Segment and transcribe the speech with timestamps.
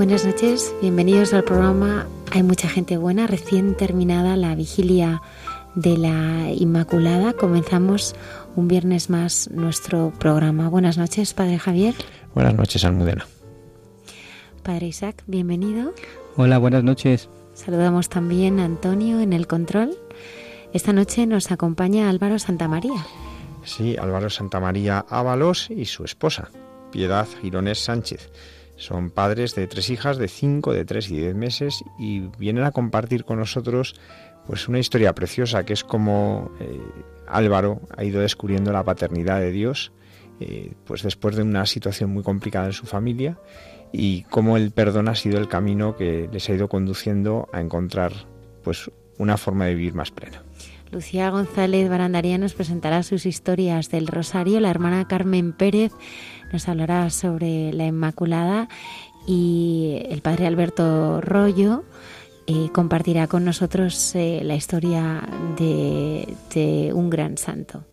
[0.00, 5.20] Buenas noches, bienvenidos al programa Hay mucha gente buena, recién terminada la vigilia
[5.74, 7.34] de la Inmaculada.
[7.34, 8.16] Comenzamos
[8.56, 10.70] un viernes más nuestro programa.
[10.70, 11.94] Buenas noches, Padre Javier.
[12.34, 13.26] Buenas noches, Almudena.
[14.62, 15.92] Padre Isaac, bienvenido.
[16.34, 17.28] Hola, buenas noches.
[17.52, 19.98] Saludamos también a Antonio en el control.
[20.72, 23.04] Esta noche nos acompaña Álvaro Santamaría.
[23.64, 26.48] Sí, Álvaro Santamaría Ábalos y su esposa,
[26.90, 28.30] Piedad Girones Sánchez.
[28.80, 32.72] Son padres de tres hijas de cinco, de tres y diez meses y vienen a
[32.72, 33.94] compartir con nosotros
[34.46, 36.80] pues una historia preciosa que es como eh,
[37.26, 39.92] Álvaro ha ido descubriendo la paternidad de Dios
[40.40, 43.38] eh, pues después de una situación muy complicada en su familia
[43.92, 48.12] y cómo el perdón ha sido el camino que les ha ido conduciendo a encontrar
[48.64, 50.42] pues una forma de vivir más plena.
[50.90, 54.58] Lucía González Barandaría nos presentará sus historias del Rosario.
[54.58, 55.92] La hermana Carmen Pérez
[56.52, 58.68] nos hablará sobre la Inmaculada
[59.26, 61.84] y el padre Alberto Rollo
[62.46, 65.22] eh, compartirá con nosotros eh, la historia
[65.58, 67.84] de un gran santo.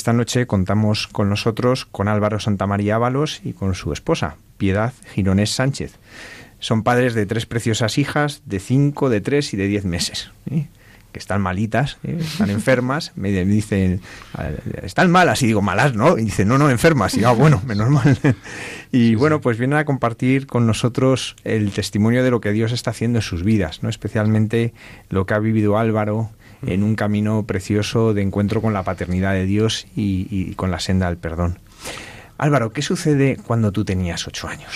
[0.00, 5.50] Esta noche contamos con nosotros con Álvaro Santamaría Ábalos y con su esposa, Piedad Gironés
[5.50, 5.98] Sánchez.
[6.58, 10.30] Son padres de tres preciosas hijas de cinco, de tres y de diez meses.
[10.46, 12.16] que están malitas, ¿eh?
[12.18, 14.00] están enfermas, me dicen,
[14.82, 16.16] están malas, y digo, malas, ¿no?
[16.16, 18.16] Y dicen, no, no, enfermas, y ah, bueno, menos mal.
[18.92, 22.92] y bueno, pues vienen a compartir con nosotros el testimonio de lo que Dios está
[22.92, 23.90] haciendo en sus vidas, ¿no?
[23.90, 24.72] Especialmente
[25.10, 26.30] lo que ha vivido Álvaro
[26.66, 31.08] en un camino precioso de encuentro con la paternidad de Dios y, con la senda
[31.08, 31.58] del perdón.
[32.38, 34.72] Álvaro, ¿qué sucede cuando tú tenías ocho años?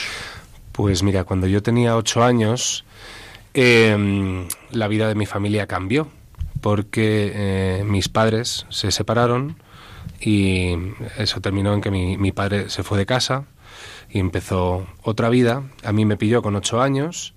[0.73, 2.85] Pues mira, cuando yo tenía ocho años,
[3.55, 6.09] em, la vida de mi familia cambió
[6.61, 9.57] porque eh, mis padres se separaron
[10.21, 10.77] y
[11.19, 13.45] eso terminó en que mi, padre se fue de casa
[14.09, 15.63] y empezó otra vida.
[15.83, 17.34] A mí me pilló con ocho años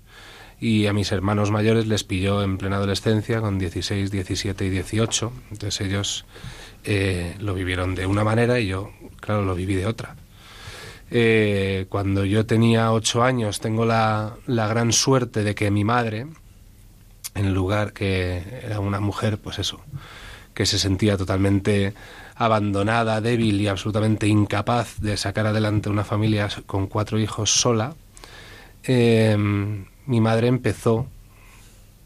[0.60, 5.32] y a mis hermanos mayores les pilló en plena adolescencia con 16, 17 y 18.
[5.52, 6.24] Entonces ellos
[6.84, 8.90] eh, lo vivieron de una manera y yo,
[9.20, 10.16] claro, lo viví de otra.
[11.10, 16.26] Eh, cuando yo tenía ocho años tengo la, la gran suerte de que mi madre,
[17.34, 19.80] en lugar que era una mujer, pues eso,
[20.54, 21.94] que se sentía totalmente
[22.34, 27.94] abandonada, débil y absolutamente incapaz de sacar adelante una familia con cuatro hijos sola,
[28.82, 31.06] em, mi madre empezó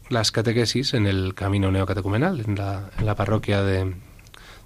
[0.09, 3.95] las catequesis en el camino neocatecumenal, en la, en la parroquia de,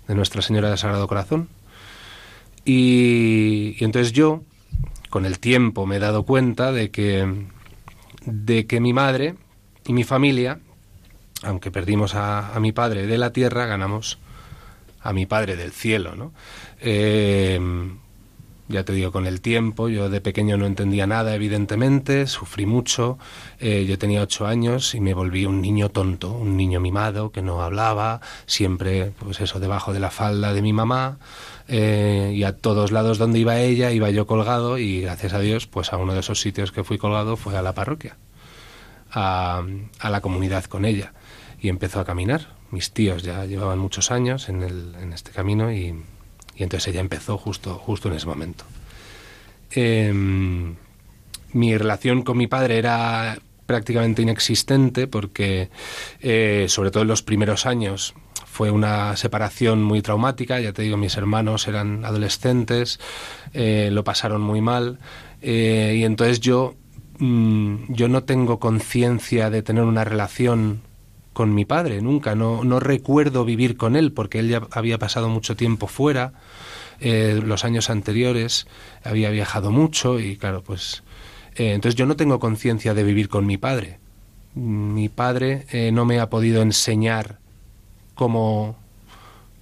[0.08, 1.48] Nuestra Señora del Sagrado Corazón.
[2.66, 4.42] Y, y, entonces yo,
[5.10, 7.46] con el tiempo, me he dado cuenta de que,
[8.26, 9.36] de que mi madre
[9.86, 10.60] y mi familia,
[11.44, 14.18] aunque perdimos a, mi padre de la tierra, ganamos
[15.02, 16.34] a mi padre del cielo, ¿no?
[16.80, 17.60] Eh,
[18.68, 23.18] ya te digo, con el tiempo, yo de pequeño no entendía nada, evidentemente, sufrí mucho,
[23.60, 27.42] eh, yo tenía ocho años y me volví un niño tonto, un niño mimado que
[27.42, 31.20] no hablaba, siempre, pues eso, debajo de la falda de mi mamá,
[31.68, 35.68] eh, y a todos lados donde iba ella, iba yo colgado, y gracias a Dios,
[35.68, 38.18] pues a uno de esos sitios que fui colgado fue a la parroquia
[39.12, 39.64] a,
[40.10, 41.14] la comunidad con ella
[41.60, 42.56] y empezó a caminar.
[42.72, 44.64] Mis tíos ya llevaban muchos años en,
[45.14, 45.96] este camino y,
[46.58, 48.66] y, entonces ella empezó justo, justo en ese momento.
[49.72, 50.76] Em,
[51.54, 55.70] mi relación con mi padre era prácticamente inexistente porque,
[56.22, 58.14] eh, sobre todo en los primeros años,
[58.46, 60.60] fue una separación muy traumática.
[60.60, 63.00] Ya te digo, mis hermanos eran adolescentes,
[63.54, 65.00] eh, lo pasaron muy mal.
[65.42, 66.76] Eh, y entonces yo
[67.20, 70.82] Mm, yo no tengo conciencia de tener una relación
[71.34, 75.30] con mi padre, nunca, no, no recuerdo vivir con él porque él ya había pasado
[75.30, 76.34] mucho tiempo fuera,
[77.00, 78.68] eh, los años anteriores
[79.04, 81.04] había viajado mucho y claro, pues
[81.56, 84.00] eh, entonces yo no tengo conciencia de vivir con mi padre.
[84.56, 87.40] Mi padre eh, no me ha podido enseñar
[88.16, 88.78] cómo,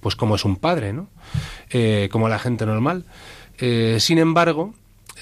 [0.00, 1.08] pues cómo es un padre, ¿no?
[2.10, 3.04] como la gente normal.
[3.98, 4.72] sin embargo,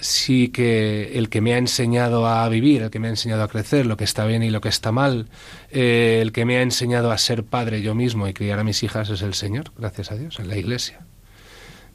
[0.00, 3.48] sí que el que me ha enseñado a vivir, el que me ha enseñado a
[3.48, 5.28] crecer, lo que está bien y lo que está mal,
[5.70, 8.82] eh, el que me ha enseñado a ser padre yo mismo y criar a mis
[8.82, 11.06] hijas es el Señor, gracias a Dios, en la iglesia.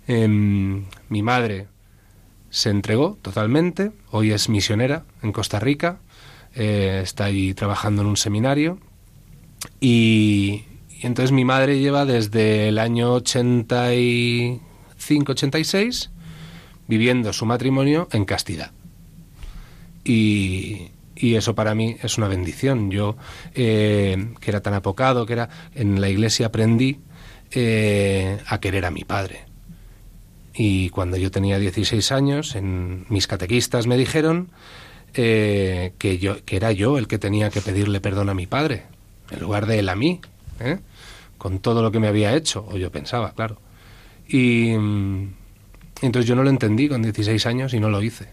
[0.10, 1.68] Em, mi madre
[2.50, 6.00] se entregó totalmente, hoy es misionera en Costa Rica,
[6.56, 8.80] eh, está ahí trabajando en un seminario
[9.80, 10.64] y,
[11.04, 16.10] entonces mi madre lleva desde el año 85, 86
[16.88, 18.72] viviendo su matrimonio en castidad.
[20.04, 22.90] Y, eso para mí es una bendición.
[22.90, 23.16] Yo,
[23.54, 27.00] eh, que era tan apocado, que era en la iglesia aprendí
[27.52, 29.49] eh, a querer a mi padre.
[30.62, 34.50] Y cuando yo tenía 16 años, en mis catequistas me dijeron
[35.14, 38.84] eh, que, yo, que era yo el que tenía que pedirle perdón a mi padre,
[39.32, 40.20] en lugar de él a mí,
[41.38, 43.58] con todo lo que me había hecho, o yo pensaba, claro.
[44.28, 44.72] Y,
[46.02, 48.28] entonces yo no lo entendí con 16 años y no lo hice.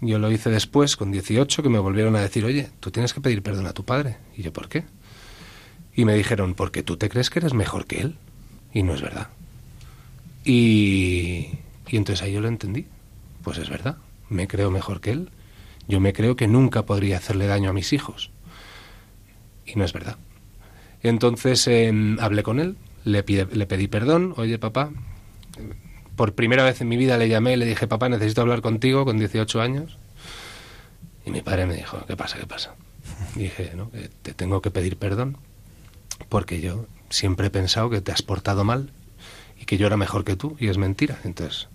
[0.00, 3.20] Yo lo hice después, con 18, que me volvieron a decir, oye, tú tienes que
[3.20, 4.16] pedir perdón a tu padre.
[4.36, 4.86] Y yo, ¿por qué?
[5.94, 8.16] Y me dijeron, porque tú te crees que eres mejor que él.
[8.74, 9.28] Y no es verdad.
[10.44, 11.48] Y,
[11.88, 12.86] entonces ahí yo lo entendí.
[13.42, 15.30] Pues es verdad, me creo mejor que él.
[15.88, 18.30] Yo me creo que nunca podría hacerle daño a mis hijos.
[19.66, 20.16] Y no es verdad.
[21.02, 24.90] Entonces em, hablé con él, le, pedí perdón, oye papá,
[26.14, 29.04] por primera vez en mi vida le llamé y le dije, papá, necesito hablar contigo
[29.04, 29.98] con 18 años.
[31.26, 32.38] Y mi padre me dijo, ¿qué pasa?
[32.38, 32.74] ¿Qué pasa?
[33.34, 33.90] dije, ¿no?
[34.22, 35.38] Te tengo que pedir perdón
[36.28, 38.90] porque yo siempre he pensado que te has portado mal
[39.62, 41.18] y que yo era mejor que tú y es mentira.
[41.24, 41.68] Entonces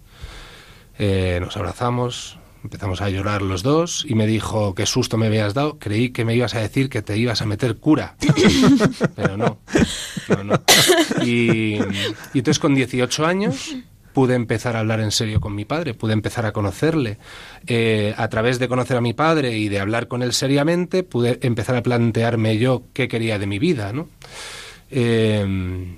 [0.99, 5.53] eh, nos abrazamos, empezamos a llorar los dos y me dijo, qué susto me habías
[5.53, 8.17] dado, creí que me ibas a decir que te ibas a meter cura,
[9.15, 9.59] pero no,
[10.27, 10.61] no, no.
[11.23, 11.75] Y,
[12.33, 13.75] y entonces con 18 años
[14.11, 17.19] pude empezar a hablar en serio con mi padre, pude empezar a conocerle.
[17.67, 21.39] Eh, a través de conocer a mi padre y de hablar con él seriamente, pude
[21.41, 24.09] empezar a plantearme yo qué quería de mi vida, ¿no?
[24.89, 25.95] Eh,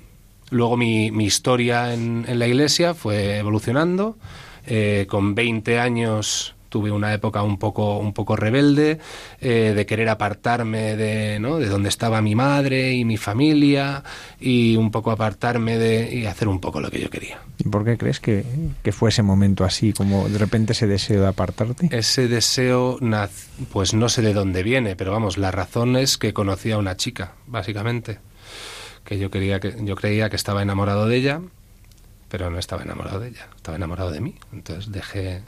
[0.50, 4.16] luego mi, historia en, la iglesia fue evolucionando.
[4.66, 8.98] Eh, con 20 años tuve una época un poco, un poco rebelde,
[9.40, 11.58] eh, de querer apartarme de, ¿no?
[11.58, 14.02] de donde estaba mi madre y mi familia,
[14.40, 17.40] y un poco apartarme de, y hacer un poco lo que yo quería.
[17.58, 18.44] ¿Y por qué crees que,
[18.82, 21.88] que fue ese momento así, como de repente ese deseo de apartarte?
[21.90, 22.98] Ese deseo,
[23.72, 26.96] pues no sé de dónde viene, pero vamos, la razón es que conocí a una
[26.96, 28.18] chica, básicamente,
[29.10, 31.40] que yo, quería que, yo creía que estaba enamorado de ella,
[32.28, 34.36] pero no estaba enamorado de ella, estaba enamorado de mí.
[34.52, 35.42] Entonces dejé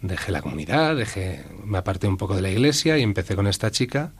[0.00, 3.72] dejé la comunidad, dejé, me aparté un poco de la iglesia y empecé con esta
[3.72, 4.12] chica,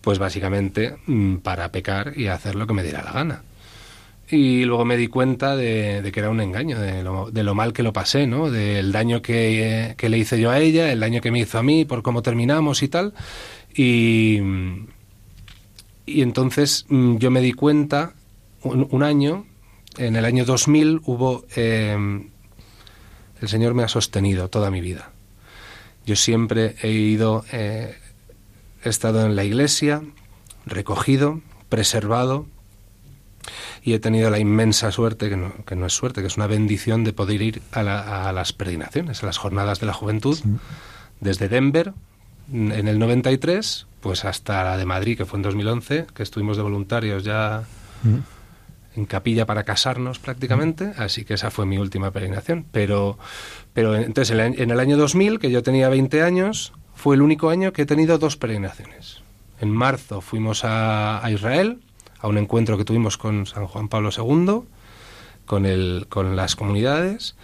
[0.00, 3.42] pues básicamente mm, para pecar y hacer lo que me diera la gana.
[4.30, 7.92] Y luego me di cuenta de, que era un engaño, de lo, mal que lo
[7.92, 8.48] pasé, ¿no?
[8.48, 11.84] Del daño que, le hice yo a ella, el daño que me hizo a mí,
[11.84, 13.12] por cómo terminamos y tal.
[13.74, 14.38] Y,
[16.08, 18.14] y entonces mm, yo me di cuenta,
[18.62, 19.46] un, año,
[19.96, 21.96] en el año 2000 hubo eh,
[23.40, 25.10] el Señor me ha sostenido toda mi vida.
[26.06, 27.96] Yo siempre he ido, eh,
[28.84, 30.02] he estado en la iglesia,
[30.66, 32.46] recogido, preservado,
[33.82, 36.46] y he tenido la inmensa suerte, que no, que no es suerte, que es una
[36.46, 40.38] bendición de poder ir a, las peregrinaciones, a las jornadas de la juventud,
[41.20, 41.94] desde Denver
[42.52, 46.62] en el 93, pues hasta la de Madrid, que fue en 2011, que estuvimos de
[46.62, 47.64] voluntarios ya
[48.94, 52.66] en capilla para casarnos prácticamente, así que esa fue mi última peregrinación.
[52.72, 53.18] Pero,
[53.72, 57.72] pero entonces en el año 2000, que yo tenía 20 años, fue el único año
[57.72, 59.22] que he tenido dos peregrinaciones.
[59.60, 61.80] En marzo fuimos a, Israel,
[62.20, 64.62] a un encuentro que tuvimos con San Juan Pablo II,
[65.46, 67.36] con, el, con las comunidades,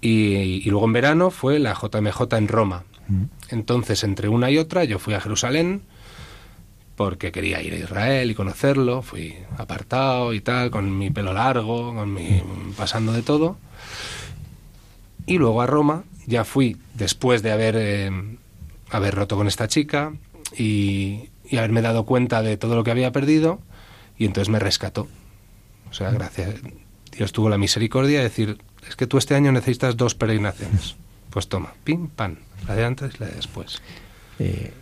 [0.00, 2.84] y, y luego en verano fue la JMJ en Roma.
[3.08, 3.24] Mm.
[3.50, 5.82] Entonces, entre una y otra, yo fui a Jerusalén,
[7.00, 11.94] porque quería ir a Israel y conocerlo, fui apartado y tal, con mi pelo largo,
[11.94, 12.42] con mi,
[12.76, 13.56] pasando de todo.
[15.24, 18.10] Y luego a Roma, ya fui después de haber, eh,
[18.90, 20.12] haber roto con esta chica
[20.54, 23.60] y, haberme dado cuenta de todo lo que había perdido,
[24.18, 25.08] y entonces me rescató.
[25.90, 26.56] O sea, gracias.
[27.12, 30.96] Dios tuvo la misericordia de decir, es que tú este año necesitas dos peregrinaciones.
[31.30, 33.80] Pues toma, pim, pan, la de antes y la de después.
[34.38, 34.74] Eh,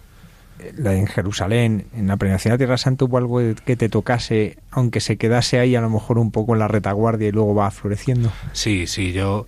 [0.59, 5.17] en Jerusalén, en la peregrinación a Tierra Santa, hubo algo que te tocase, aunque se
[5.17, 8.33] quedase ahí a lo mejor un poco en la retaguardia y luego va floreciendo.
[8.53, 9.47] Sí, sí, yo,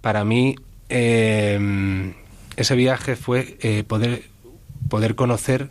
[0.00, 0.56] para mí,
[0.88, 2.14] em,
[2.56, 4.24] ese viaje fue eh, poder,
[4.88, 5.70] poder conocer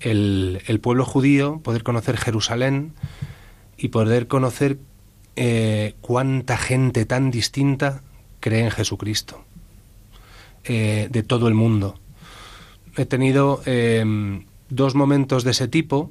[0.00, 2.92] el, el, pueblo judío, poder conocer Jerusalén
[3.76, 4.78] y poder conocer
[5.36, 8.02] eh, cuánta gente tan distinta
[8.40, 9.44] cree en Jesucristo,
[10.64, 12.00] eh, de todo el mundo
[13.00, 16.10] he tenido em, dos momentos de ese tipo.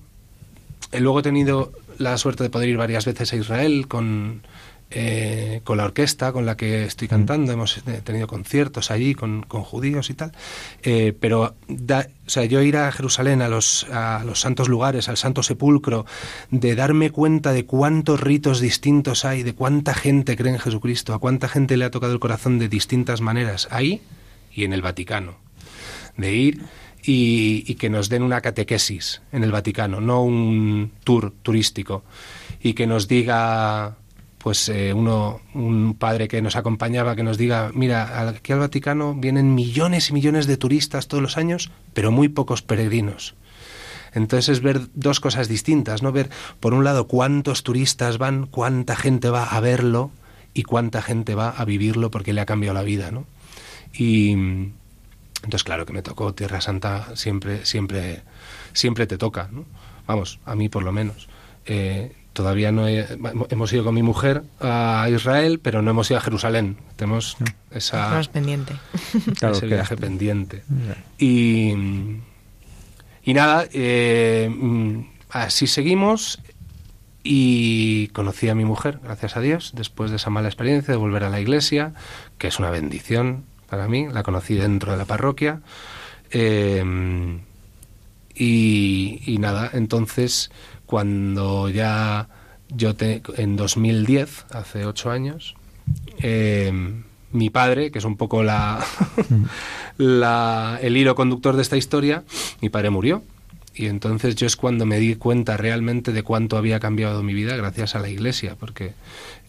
[0.98, 4.42] Luego he tenido la suerte de poder ir varias veces a Israel con,
[4.90, 7.12] eh, con la orquesta con la que estoy mm.
[7.12, 7.52] cantando.
[7.52, 10.32] Hemos eh, tenido conciertos allí con, judíos y tal.
[10.82, 15.18] Eh, pero o sea, yo ir a Jerusalén, a los, a los santos lugares, al
[15.18, 16.08] Santo Sepulcro,
[16.50, 21.20] de darme cuenta de cuántos ritos distintos hay, de cuánta gente cree en Jesucristo, a
[21.20, 24.02] cuánta gente le ha tocado el corazón de distintas maneras, ahí
[24.52, 25.49] y en el Vaticano
[26.20, 26.62] de ir
[27.04, 32.04] y, que nos den una catequesis en el Vaticano, no un tour turístico,
[32.62, 33.96] y que nos diga,
[34.38, 39.16] pues eh, uno, un padre que nos acompañaba, que nos diga, mira, aquí al Vaticano
[39.16, 43.36] vienen millones y millones de turistas todos los años, pero muy pocos peregrinos.
[44.14, 46.12] Entonces es ver dos cosas distintas, ¿no?
[46.12, 50.12] Ver, por un lado, cuántos turistas van, cuánta gente va a verlo
[50.54, 53.26] y cuánta gente va a vivirlo porque le ha cambiado la vida, ¿no?
[53.94, 54.36] Y,
[55.44, 58.22] entonces, claro que me tocó Tierra Santa, siempre, siempre,
[58.74, 59.66] siempre te toca, ¿no?
[60.06, 61.30] Vamos, a mí por lo menos.
[61.66, 66.22] Eh, todavía no hemos ido con mi mujer a Israel, pero no hemos ido a
[66.22, 66.78] Jerusalén.
[66.96, 67.38] Tenemos
[67.72, 68.74] esa pendiente.
[69.42, 70.64] ese viaje pendiente.
[71.18, 71.74] Y,
[73.24, 74.50] y nada, eh,
[75.30, 76.40] así seguimos
[77.24, 81.24] y conocí a mi mujer, gracias a Dios, después de esa mala experiencia de volver
[81.24, 81.94] a la iglesia,
[82.38, 85.62] que es una bendición para mí, la conocí dentro de la parroquia.
[86.32, 87.40] Em,
[88.36, 90.52] y, nada, entonces
[90.86, 92.30] cuando ya
[92.70, 95.56] yo te, en 2010, hace ocho años,
[96.20, 98.84] em, mi padre, que es un poco la,
[99.98, 102.24] la, el hilo conductor de esta historia,
[102.62, 103.24] mi padre murió.
[103.76, 107.56] Y entonces yo es cuando me di cuenta realmente de cuánto había cambiado mi vida
[107.56, 108.94] gracias a la iglesia, porque,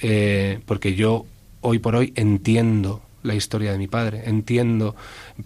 [0.00, 1.26] eh, porque yo
[1.60, 4.96] hoy por hoy entiendo la historia de mi padre, entiendo,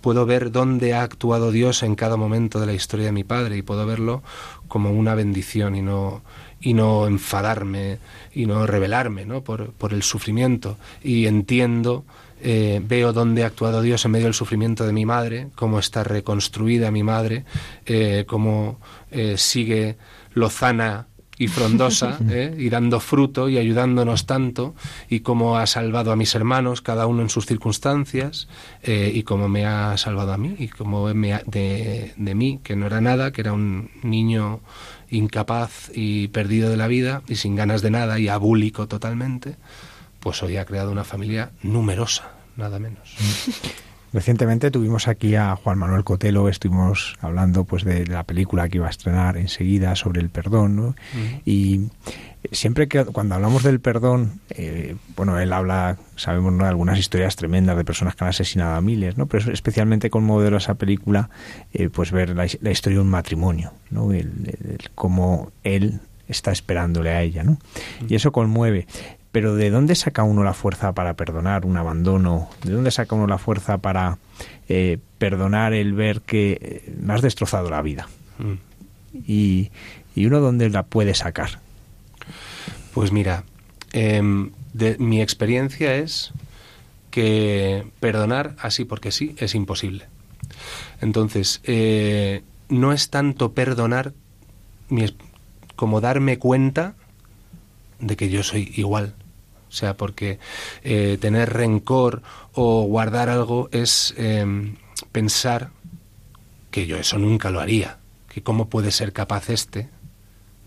[0.00, 3.56] puedo ver dónde ha actuado Dios en cada momento de la historia de mi padre
[3.56, 4.22] y puedo verlo
[4.68, 6.22] como una bendición y no
[6.60, 7.98] y no enfadarme
[8.32, 9.42] y no rebelarme ¿no?
[9.42, 12.04] Por, por el sufrimiento y entiendo
[12.46, 16.04] eh, veo dónde ha actuado Dios en medio del sufrimiento de mi madre, cómo está
[16.04, 17.44] reconstruida mi madre,
[17.86, 19.96] eh, cómo eh, sigue
[20.34, 21.06] lozana
[21.38, 22.54] y frondosa, ¿eh?
[22.56, 24.74] y dando fruto y ayudándonos tanto,
[25.08, 28.48] y cómo ha salvado a mis hermanos, cada uno en sus circunstancias,
[28.82, 32.76] eh, y cómo me ha salvado a mí, y cómo me de, de mí, que
[32.76, 34.60] no era nada, que era un niño
[35.10, 39.56] incapaz y perdido de la vida, y sin ganas de nada, y abúlico totalmente,
[40.20, 43.14] pues hoy ha creado una familia numerosa, nada menos.
[44.14, 48.86] Recientemente tuvimos aquí a Juan Manuel Cotelo, estuvimos hablando pues de la película que iba
[48.86, 50.94] a estrenar enseguida sobre el perdón, ¿no?
[51.44, 51.88] Y
[52.52, 56.62] siempre que cuando hablamos del perdón, eh, bueno, él habla, sabemos, ¿no?
[56.62, 59.26] de algunas historias tremendas de personas que han asesinado a miles, ¿no?
[59.26, 61.28] Pero especialmente conmovedora esa película,
[61.72, 64.12] eh, pues ver la, la, historia de un matrimonio, ¿no?
[64.12, 67.58] El, el, cómo él está esperándole a ella, ¿no?
[68.08, 68.86] Y eso conmueve.
[69.34, 72.50] Pero ¿de dónde saca uno la fuerza para perdonar un abandono?
[72.62, 74.18] ¿De dónde saca uno la fuerza para
[74.68, 78.06] eh, perdonar el ver que me has destrozado la vida?
[78.38, 79.22] Mm.
[79.26, 79.72] Y,
[80.14, 81.58] y, uno dónde la puede sacar?
[82.92, 83.42] Pues mira,
[83.92, 84.22] eh,
[84.72, 86.32] de, mi experiencia es
[87.10, 90.06] que perdonar así porque sí es imposible.
[91.00, 94.12] Entonces, eh, no es tanto perdonar
[95.74, 96.94] como darme cuenta
[97.98, 99.14] de que yo soy igual
[99.74, 100.38] o sea, porque
[100.84, 104.72] eh, tener rencor o guardar algo es eh,
[105.10, 105.70] pensar
[106.70, 109.88] que yo eso nunca lo haría, que cómo puede ser capaz este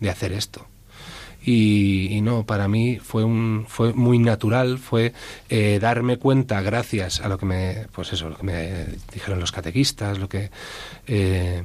[0.02, 0.68] de hacer esto.
[1.42, 5.14] Y, y, no, para mí fue un fue muy natural, fue
[5.48, 9.54] eh, darme cuenta gracias a lo que me pues eso, lo que me dijeron los
[9.54, 10.52] catequistas, lo que
[11.08, 11.64] eh,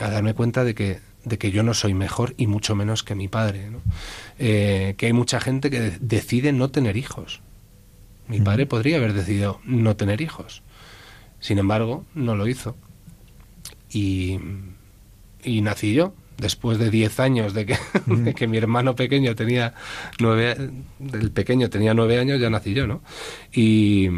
[0.00, 3.14] a darme cuenta de que de que yo no soy mejor y mucho menos que
[3.14, 3.70] mi padre.
[3.70, 3.80] ¿no?
[4.38, 7.40] Eh, que hay mucha gente que decide no tener hijos.
[8.28, 10.62] Mi padre podría haber decidido no tener hijos.
[11.40, 12.76] Sin embargo, no lo hizo.
[13.90, 14.38] Y,
[15.42, 16.14] y nací yo.
[16.38, 19.74] Después de 10 años de que, de que, mi hermano pequeño tenía
[20.18, 20.56] nueve,
[21.12, 23.02] el pequeño tenía nueve años, ya nací yo, ¿no?
[23.52, 24.08] Y,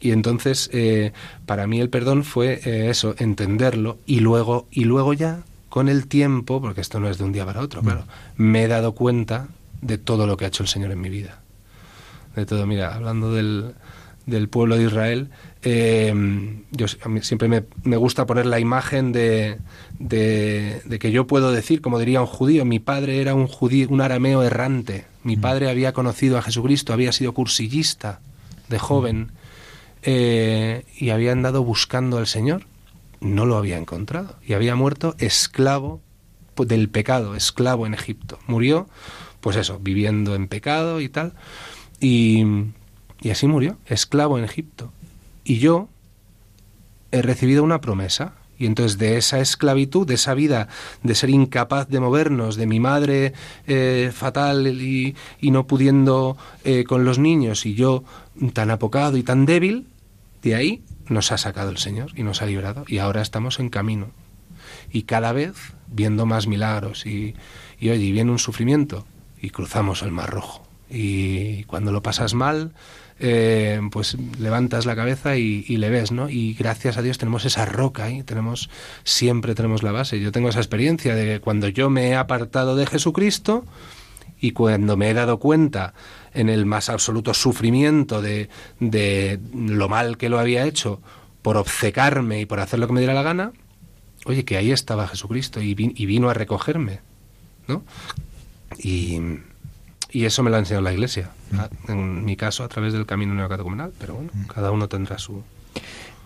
[0.00, 1.12] y entonces, eh,
[1.44, 6.08] para mí el perdón fue eh, eso, entenderlo y luego, y luego ya con el
[6.08, 8.04] tiempo, porque esto no es de un día para otro, claro,
[8.36, 9.48] me he dado cuenta
[9.80, 11.40] de todo lo que ha hecho el Señor en mi vida.
[12.34, 13.74] De todo, mira, hablando del,
[14.26, 15.30] del pueblo de Israel,
[15.62, 16.12] eh,
[16.72, 19.58] yo a mí siempre me, me, gusta poner la imagen de,
[20.00, 23.88] de, de, que yo puedo decir, como diría un judío, mi padre era un judío,
[23.90, 28.20] un arameo errante, mi padre había conocido a Jesucristo, había sido cursillista
[28.68, 29.30] de joven
[30.02, 32.64] eh, y había andado buscando al Señor
[33.20, 36.00] no lo había encontrado y había muerto esclavo
[36.56, 38.38] del pecado, esclavo en Egipto.
[38.46, 38.88] Murió,
[39.40, 41.32] pues eso, viviendo en pecado y tal.
[42.00, 42.44] Y,
[43.20, 44.92] y así murió, esclavo en Egipto.
[45.44, 45.88] Y yo
[47.12, 48.34] he recibido una promesa.
[48.58, 50.68] Y entonces de esa esclavitud, de esa vida,
[51.02, 53.32] de ser incapaz de movernos, de mi madre
[53.66, 58.04] eh, fatal y, y, no pudiendo eh, con los niños y yo
[58.52, 59.86] tan apocado y tan débil,
[60.42, 63.68] de ahí nos ha sacado el Señor y nos ha librado y ahora estamos en
[63.68, 64.10] camino.
[64.90, 67.34] Y cada vez viendo más milagros y,
[67.78, 69.06] y oye, viene un sufrimiento
[69.40, 70.66] y cruzamos el Mar Rojo.
[70.88, 72.72] Y cuando lo pasas mal,
[73.20, 76.28] eh, pues levantas la cabeza y, y, le ves, ¿no?
[76.28, 78.70] Y gracias a Dios tenemos esa roca ahí, tenemos,
[79.04, 80.20] siempre tenemos la base.
[80.20, 83.64] Yo tengo esa experiencia de que cuando yo me he apartado de Jesucristo
[84.40, 85.94] y cuando me he dado cuenta
[86.34, 91.00] en el más absoluto sufrimiento de, de lo mal que lo había hecho
[91.42, 93.52] por obcecarme y por hacer lo que me diera la gana,
[94.26, 97.00] oye, que ahí estaba Jesucristo y, vi, y vino a recogerme,
[97.66, 97.82] ¿no?
[98.78, 99.18] Y,
[100.10, 101.30] y, eso me lo ha enseñado la Iglesia,
[101.88, 105.42] en mi caso a través del camino neocatecumenal, pero bueno, cada uno tendrá su,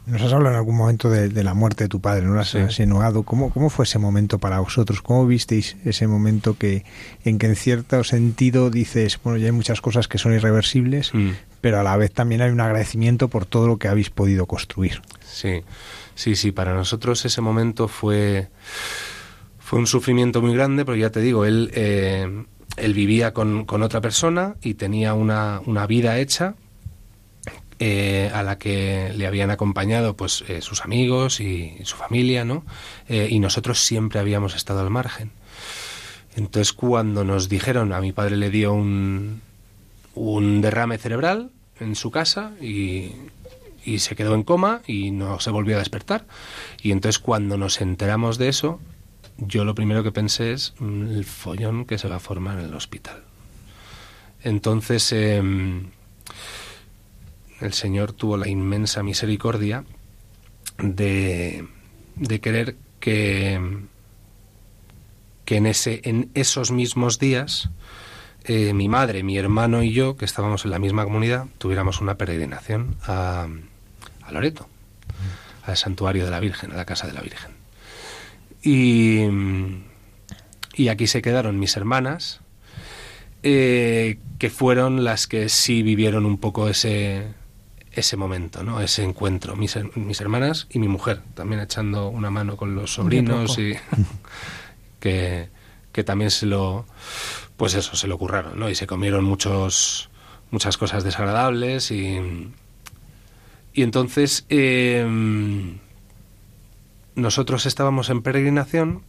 [0.06, 2.34] nos has hablado en algún momento de, de la muerte de tu padre, ¿no?
[2.34, 2.58] Lo has sí.
[2.58, 3.22] insinuado.
[3.22, 5.00] ¿Cómo, ¿Cómo fue ese momento para vosotros?
[5.00, 6.84] ¿Cómo visteis ese momento que,
[7.24, 11.30] en que en cierto sentido dices, bueno, ya hay muchas cosas que son irreversibles, mm.
[11.62, 15.00] pero a la vez también hay un agradecimiento por todo lo que habéis podido construir?
[15.24, 15.62] Sí,
[16.14, 16.52] sí, sí.
[16.52, 18.48] Para nosotros ese momento fue,
[19.58, 22.44] fue un sufrimiento muy grande, pero ya te digo, él, eh,
[22.76, 26.56] él vivía con, con otra persona y tenía una, una vida hecha
[27.78, 32.64] eh, a la que le habían acompañado pues eh, sus amigos y, su familia, ¿no?
[33.08, 35.32] Eh, y nosotros siempre habíamos estado al margen.
[36.36, 39.40] Entonces cuando nos dijeron, a mi padre le dio un,
[40.62, 43.12] derrame cerebral en su casa y,
[43.84, 46.26] y se quedó en coma y no se volvió a despertar.
[46.82, 48.80] Y entonces cuando nos enteramos de eso,
[49.38, 52.66] yo lo primero que pensé es mm, el follón que se va a formar en
[52.66, 53.24] el hospital.
[54.42, 55.90] Entonces em,
[57.60, 59.84] el Señor tuvo la inmensa misericordia
[60.78, 61.66] de,
[62.16, 63.60] de querer que,
[65.44, 67.70] que en, ese, en esos mismos días
[68.44, 72.16] eh, mi madre, mi hermano y yo, que estábamos en la misma comunidad, tuviéramos una
[72.16, 73.46] peregrinación a,
[74.22, 74.68] a Loreto,
[75.64, 77.52] al santuario de la Virgen, a la casa de la Virgen.
[78.62, 79.20] Y,
[80.74, 82.40] y aquí se quedaron mis hermanas,
[83.42, 87.24] eh, que fueron las que sí vivieron un poco ese,
[87.94, 88.80] ese momento, ¿no?
[88.80, 89.56] ese encuentro.
[89.56, 93.74] Mis, mis hermanas y mi mujer, también echando una mano con los sobrinos y
[95.00, 95.48] que,
[95.92, 96.86] que también se lo,
[97.56, 98.68] pues eso, se lo curraron, ¿no?
[98.68, 100.10] Y se comieron muchos,
[100.50, 102.50] muchas cosas desagradables y,
[103.72, 105.78] y entonces em,
[107.14, 109.02] nosotros estábamos en peregrinación.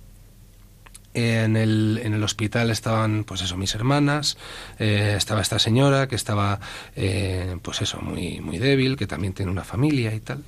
[1.17, 4.37] En el, en el hospital estaban, pues eso, mis hermanas,
[4.79, 6.59] eh, estaba esta señora que estaba,
[6.95, 10.43] eh, pues eso, muy, muy débil, que también tiene una familia y tal.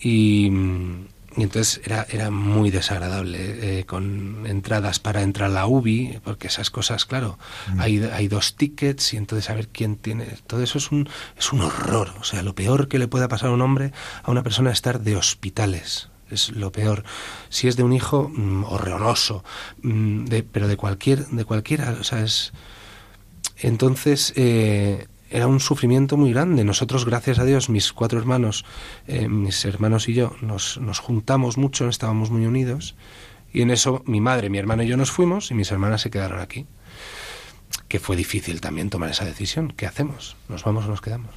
[0.00, 0.50] Y,
[1.36, 6.46] y entonces era, era muy desagradable, eh, con entradas para entrar a la UBI, porque
[6.46, 7.38] esas cosas, claro,
[7.74, 7.80] mm.
[7.80, 10.26] hay, hay dos tickets y entonces a ver quién tiene.
[10.46, 12.14] Todo eso es un, es un horror.
[12.20, 14.78] O sea, lo peor que le pueda pasar a un hombre, a una persona, es
[14.78, 16.08] estar de hospitales.
[16.30, 17.04] Es lo peor.
[17.48, 19.44] Si es de un hijo, mmm, horroroso,
[19.82, 22.52] de, pero de cualquier, de cualquiera, o sea, es.
[23.58, 26.64] Entonces, eh, era un sufrimiento muy grande.
[26.64, 28.64] Nosotros, gracias a Dios, mis cuatro hermanos,
[29.06, 32.94] eh, mis hermanos y yo, nos, nos, juntamos mucho, estábamos muy unidos.
[33.52, 36.10] Y en eso mi madre, mi hermano y yo nos fuimos y mis hermanas se
[36.10, 36.66] quedaron aquí.
[37.88, 39.72] Que fue difícil también tomar esa decisión.
[39.76, 40.36] ¿Qué hacemos?
[40.48, 41.34] ¿Nos vamos o nos quedamos?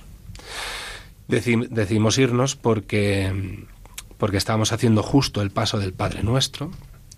[1.27, 3.65] Decim, decidimos irnos porque,
[4.17, 6.71] porque estábamos haciendo justo el paso del Padre Nuestro,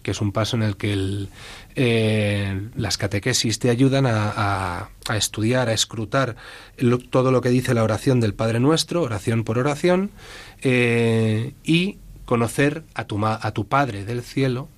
[0.04, 1.30] que es un paso en el que el,
[1.76, 6.36] eh, las catequesis te ayudan a, estudiar, a escrutar
[7.10, 10.12] todo lo que dice la oración del Padre Nuestro, oración por oración,
[10.62, 14.70] eh, y conocer a tu, a tu Padre del cielo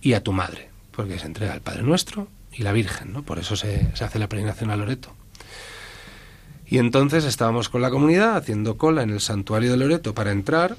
[0.00, 3.22] y a tu Madre, porque se entrega al Padre Nuestro y la Virgen, ¿no?
[3.22, 5.14] Por eso se, se hace la peregrinación a Loreto.
[6.66, 10.76] Y entonces estábamos con la comunidad haciendo cola en el santuario de Loreto para entrar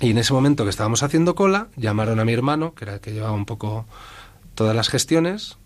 [0.00, 3.00] y en ese momento que estábamos haciendo cola, llamaron a mi hermano, que era el
[3.00, 3.86] que llevaba un poco
[4.54, 5.56] todas las gestiones,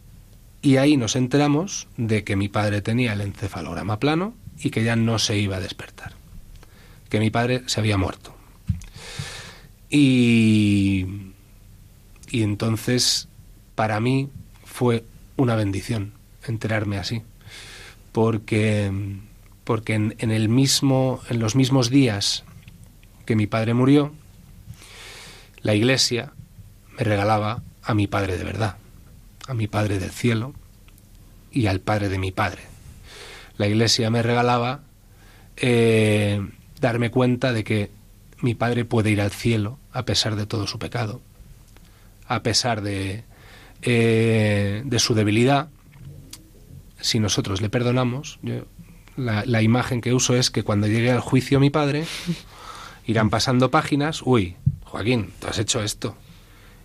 [0.60, 4.96] y ahí nos enteramos de que mi padre tenía el encefalograma plano y que ya
[4.96, 6.12] no se iba a despertar,
[7.08, 8.34] que mi padre se había muerto.
[9.88, 11.06] Y,
[12.30, 13.28] y entonces,
[13.74, 14.28] para mí,
[14.64, 15.04] fue
[15.36, 16.12] una bendición
[16.46, 17.22] enterarme así,
[18.12, 18.90] porque,
[19.64, 22.44] porque en, en, el mismo, en los mismos días
[23.24, 24.12] que mi padre murió,
[25.61, 26.33] la iglesia
[26.97, 28.77] me regalaba a mi padre de verdad,
[29.47, 30.55] a mi padre del cielo
[31.51, 32.62] y al padre de mi padre.
[33.57, 34.83] La iglesia me regalaba
[35.57, 36.47] eh,
[36.81, 37.90] darme cuenta de que
[38.40, 41.21] mi padre puede ir al cielo a pesar de todo su pecado,
[42.27, 43.25] a pesar de,
[43.83, 45.71] eh, de su debilidad.
[47.01, 48.64] Si nosotros le perdonamos, yo,
[49.16, 52.05] la, la imagen que uso es que cuando llegue al juicio mi padre,
[53.07, 54.57] irán pasando páginas, uy,
[54.88, 56.16] Joaquín, tú has hecho esto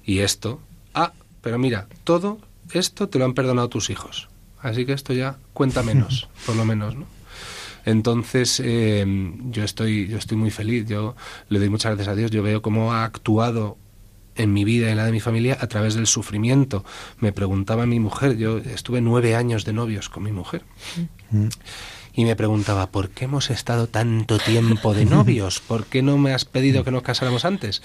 [0.06, 0.60] y esto.
[0.94, 2.39] Ah, pero mira, todo
[2.72, 4.30] esto te lo han perdonado tus hijos.
[4.60, 7.06] Así que esto ya cuenta menos, por lo menos, ¿no?
[7.86, 9.06] Entonces, eh,
[9.50, 10.86] yo estoy, yo estoy muy feliz.
[10.88, 11.16] Yo
[11.50, 12.32] le doy muchas gracias a Dios.
[12.32, 13.78] Yo veo cómo ha actuado
[14.36, 16.86] en mi vida y en la de mi familia a través del sufrimiento.
[17.20, 20.63] Me preguntaba mi mujer, yo estuve nueve años de novios con mi mujer.
[21.32, 21.50] Mm
[22.15, 25.60] y me preguntaba, ¿por qué hemos estado tanto tiempo de novios?
[25.60, 27.82] ¿Por qué no me has pedido que nos casáramos antes?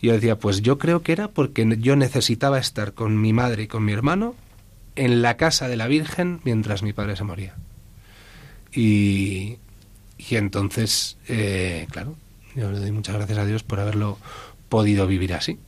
[0.00, 3.64] Y yo decía, pues yo creo que era porque yo necesitaba estar con mi madre
[3.64, 4.34] y con mi hermano
[4.96, 7.54] en la casa de la Virgen mientras mi padre se moría.
[8.72, 9.56] Y,
[10.18, 12.16] y entonces, eh, claro,
[12.54, 14.18] yo le doy muchas gracias a Dios por haberlo
[14.68, 15.58] podido vivir así.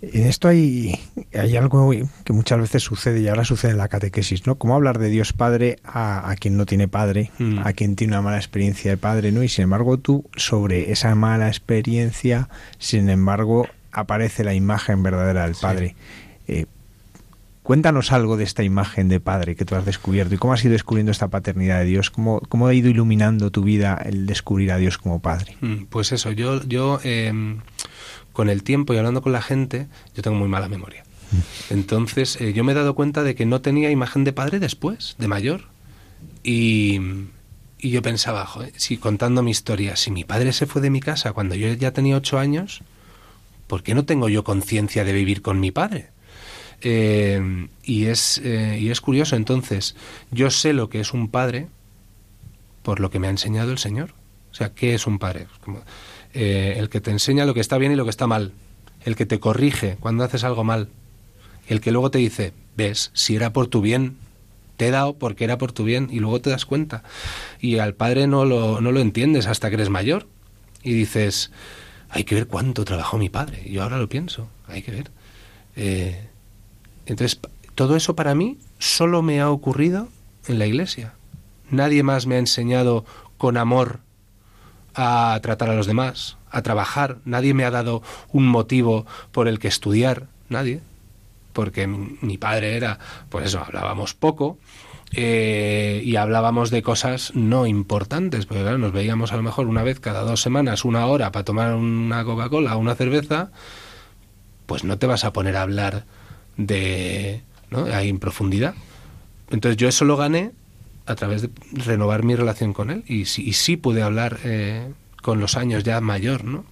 [0.00, 0.98] En esto hay,
[1.34, 1.90] hay algo
[2.24, 4.56] que muchas veces sucede y ahora sucede en la catequesis, ¿no?
[4.56, 7.60] Cómo hablar de Dios Padre a, a quien no tiene padre, mm.
[7.64, 9.42] a quien tiene una mala experiencia de padre, ¿no?
[9.42, 15.56] Y sin embargo tú, sobre esa mala experiencia, sin embargo, aparece la imagen verdadera del
[15.60, 15.96] Padre.
[16.46, 16.52] Sí.
[16.52, 16.66] Eh,
[17.62, 20.72] cuéntanos algo de esta imagen de Padre que tú has descubierto y cómo has ido
[20.72, 24.76] descubriendo esta paternidad de Dios, cómo, cómo ha ido iluminando tu vida el descubrir a
[24.76, 25.56] Dios como Padre.
[25.60, 26.62] Mm, pues eso, yo...
[26.64, 27.32] yo eh
[28.38, 31.02] con el tiempo y hablando con la gente, yo tengo muy mala memoria.
[31.70, 35.16] Entonces, eh, yo me he dado cuenta de que no tenía imagen de padre después,
[35.18, 35.62] de mayor.
[36.44, 37.00] Y,
[37.80, 41.00] y yo pensaba, joder, si contando mi historia, si mi padre se fue de mi
[41.00, 42.82] casa cuando yo ya tenía ocho años,
[43.66, 46.10] ¿por qué no tengo yo conciencia de vivir con mi padre?
[46.82, 49.96] Eh, y, es, eh, y es curioso, entonces,
[50.30, 51.66] yo sé lo que es un padre
[52.84, 54.10] por lo que me ha enseñado el Señor.
[54.52, 55.48] O sea, ¿qué es un padre?
[55.64, 55.82] Como,
[56.40, 58.52] eh, el que te enseña lo que está bien y lo que está mal,
[59.04, 60.88] el que te corrige cuando haces algo mal,
[61.66, 64.18] el que luego te dice, ves, si era por tu bien,
[64.76, 67.02] te he dado porque era por tu bien y luego te das cuenta.
[67.60, 70.28] Y al padre no lo, no lo entiendes hasta que eres mayor
[70.84, 71.50] y dices,
[72.08, 73.68] hay que ver cuánto trabajó mi padre.
[73.68, 75.10] Yo ahora lo pienso, hay que ver.
[75.74, 76.28] Eh,
[77.06, 77.40] entonces,
[77.74, 80.06] todo eso para mí solo me ha ocurrido
[80.46, 81.14] en la iglesia.
[81.68, 83.04] Nadie más me ha enseñado
[83.38, 84.06] con amor
[84.98, 87.18] a tratar a los demás, a trabajar.
[87.24, 90.26] Nadie me ha dado un motivo por el que estudiar.
[90.48, 90.80] Nadie
[91.58, 94.58] porque mi padre era, pues eso, hablábamos poco,
[95.12, 99.82] eh, y hablábamos de cosas no importantes, porque claro, nos veíamos a lo mejor una
[99.82, 103.50] vez cada dos semanas, una hora para tomar una Coca-Cola o una cerveza,
[104.66, 106.04] pues no te vas a poner a hablar
[106.56, 107.86] de, ¿no?
[107.86, 108.76] Ahí en profundidad.
[109.50, 110.52] Entonces yo eso lo gané
[111.08, 114.92] a través de renovar mi relación con él y, y sí pude hablar eh,
[115.22, 116.66] con los años ya mayor, ¿no?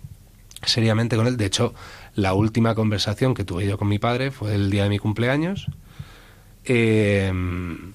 [0.62, 1.38] Seriamente con él.
[1.38, 1.74] De hecho,
[2.14, 5.68] la última conversación que tuve yo con mi padre fue el día de mi cumpleaños,
[6.64, 7.92] em,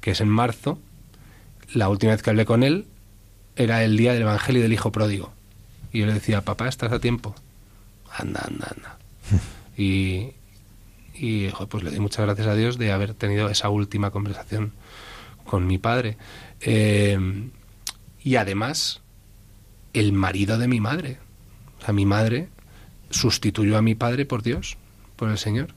[0.00, 0.78] que es en marzo.
[1.72, 2.86] La última vez que hablé con él
[3.54, 5.32] era el día del Evangelio del Hijo Pródigo.
[5.92, 7.36] Y yo le decía, papá, estás a tiempo.
[8.10, 8.98] Anda, anda, anda.
[9.76, 10.32] y,
[11.14, 14.72] y pues le doy muchas gracias a Dios de haber tenido esa última conversación
[15.46, 16.16] con mi padre.
[16.60, 17.50] Em,
[18.22, 19.02] y además,
[19.92, 21.18] el marido de mi madre.
[21.80, 22.48] O sea, mi madre
[23.10, 24.76] sustituyó a mi padre por Dios,
[25.16, 25.74] por el Señor.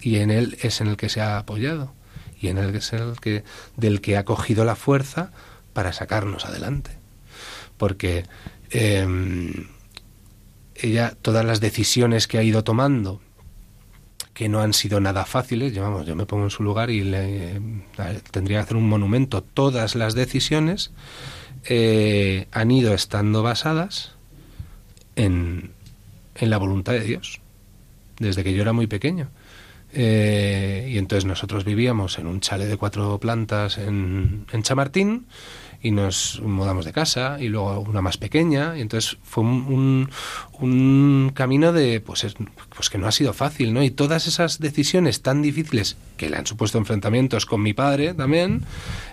[0.00, 1.92] Y en él es en el que se ha apoyado.
[2.40, 3.44] Y en él es el que,
[3.76, 5.32] del que ha cogido la fuerza
[5.72, 6.92] para sacarnos adelante.
[7.76, 8.24] Porque
[8.70, 9.68] em,
[10.74, 13.20] ella, todas las decisiones que ha ido tomando,
[14.36, 17.58] que no han sido nada fáciles, yo, yo me pongo en su lugar y le,
[18.30, 19.42] tendría que hacer un monumento.
[19.42, 20.90] Todas las decisiones
[21.64, 24.12] eh, han ido estando basadas
[25.16, 25.70] en,
[26.34, 27.40] en la voluntad de Dios,
[28.18, 29.30] desde que yo era muy pequeño.
[29.94, 35.28] Eh, y entonces nosotros vivíamos en un chale de cuatro plantas en, en, Chamartín
[35.82, 40.10] y nos mudamos de casa y luego una más pequeña y entonces fue un,
[40.60, 42.26] un, camino de pues,
[42.74, 46.36] pues que no ha sido fácil no y todas esas decisiones tan difíciles que le
[46.36, 48.64] han supuesto enfrentamientos con mi padre también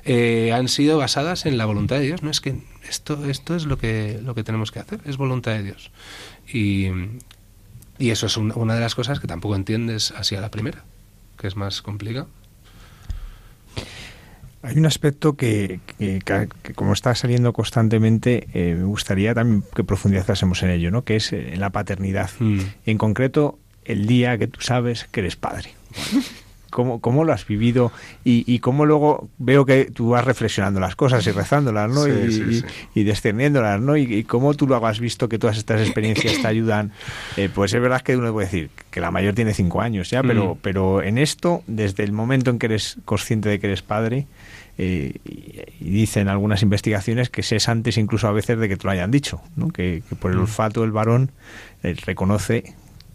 [0.05, 2.55] eh, han sido basadas en la voluntad de Dios no es que
[2.87, 5.91] esto esto es lo que lo que tenemos que hacer es voluntad de Dios.
[6.51, 6.87] Y,
[7.99, 10.83] eso es una de las cosas que tampoco entiendes así a la primera,
[11.37, 12.27] que es más complicado.
[14.63, 15.81] Hay un aspecto que,
[16.75, 21.03] como está saliendo constantemente, eh, me gustaría también que profundizásemos en ello, ¿no?
[21.03, 22.29] que es en la paternidad.
[22.39, 22.59] Mm.
[22.85, 25.71] En concreto, el día que tú sabes que eres padre
[26.73, 27.91] cómo, cómo lo has vivido
[28.25, 32.07] y, y, cómo luego veo que tú vas reflexionando las cosas y rezándolas, ¿no?
[32.07, 32.63] y,
[32.95, 33.95] y, descendiéndolas, ¿no?
[33.95, 36.91] Y, cómo tú lo has visto que todas estas experiencias te ayudan.
[37.37, 40.23] Eh, pues es verdad que uno puede decir que la mayor tiene cinco años ya,
[40.23, 40.57] pero, mm.
[40.61, 44.25] pero en esto, desde el momento en que eres consciente de que eres padre,
[44.77, 48.85] eh, y dicen algunas investigaciones que se es antes incluso a veces de que te
[48.85, 49.69] lo hayan dicho, ¿no?
[49.69, 50.41] que, por el mm.
[50.41, 51.31] olfato el varón
[51.83, 52.73] eh, reconoce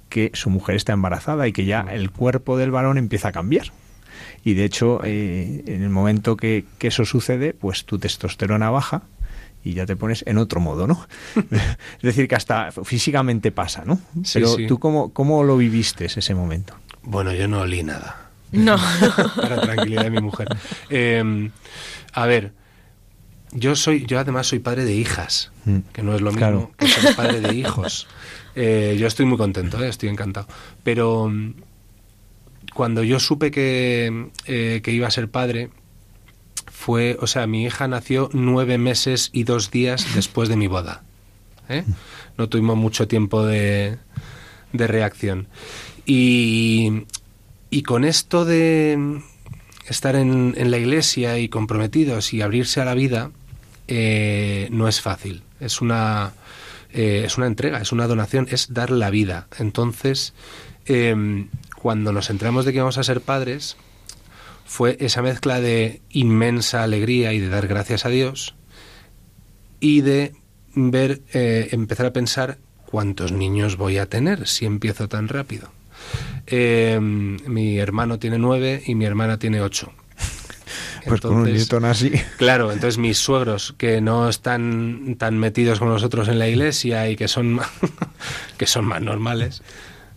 [0.09, 3.73] que su mujer está embarazada y que ya el cuerpo del varón empieza a cambiar.
[4.44, 9.03] Y de hecho, eh, en el momento que, eso sucede, pues tu testosterona baja
[9.64, 11.07] y ya te pones en otro modo, ¿no?
[11.37, 14.01] es decir, que hasta físicamente pasa, ¿no?
[14.33, 16.75] Pero tú, cómo, ¿cómo lo viviste ese momento?
[17.03, 18.27] Bueno, yo no olí nada.
[18.52, 18.76] No.
[19.37, 20.48] Para tranquilidad de mi mujer.
[20.88, 21.50] Em,
[22.12, 22.52] a ver,
[23.52, 25.78] yo soy, yo además soy padre de hijas, mm.
[25.92, 28.06] que no es lo mismo que ser padre de hijos.
[28.54, 30.48] Eh, yo estoy muy contento, eh, estoy encantado.
[30.82, 31.54] Pero mm,
[32.74, 35.70] cuando yo supe que, eh, que, iba a ser padre,
[36.66, 41.02] fue, o sea, mi hija nació nueve meses y dos días después de mi boda.
[42.38, 43.98] No tuvimos mucho tiempo de,
[44.72, 45.48] de reacción.
[46.06, 47.04] Y,
[47.70, 49.20] y, con esto de
[49.88, 53.31] estar en, la iglesia y comprometidos y abrirse a la vida,
[53.88, 55.42] no es fácil.
[55.61, 56.35] Es una
[56.92, 59.46] eh, es una entrega, es una donación, es dar la vida.
[59.59, 60.35] Entonces,
[60.87, 63.76] em, cuando nos entramos de que vamos a ser padres,
[64.64, 68.54] fue esa mezcla de inmensa alegría y de dar gracias a Dios
[69.81, 70.35] y de
[70.74, 75.70] ver, eh, empezar a pensar cuántos niños voy a tener si empiezo tan rápido.
[76.50, 79.92] Em, mi hermano tiene nueve y mi hermana tiene ocho.
[81.06, 82.12] Pues con un Newton así.
[82.37, 87.16] Claro, entonces mis suegros que no están tan metidos con nosotros en la iglesia y
[87.16, 87.61] que son,
[88.58, 89.62] que son más normales,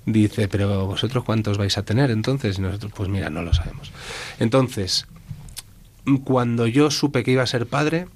[0.06, 2.58] dice, pero vosotros cuántos vais a tener entonces?
[2.58, 3.94] Y nosotros, pues mira, no lo sabemos.
[4.40, 5.08] Entonces,
[6.26, 8.08] cuando yo supe que iba a ser padre,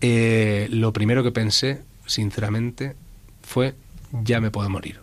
[0.00, 2.96] eh, lo primero que pensé, sinceramente,
[3.42, 3.74] fue,
[4.24, 5.01] ya me puedo morir.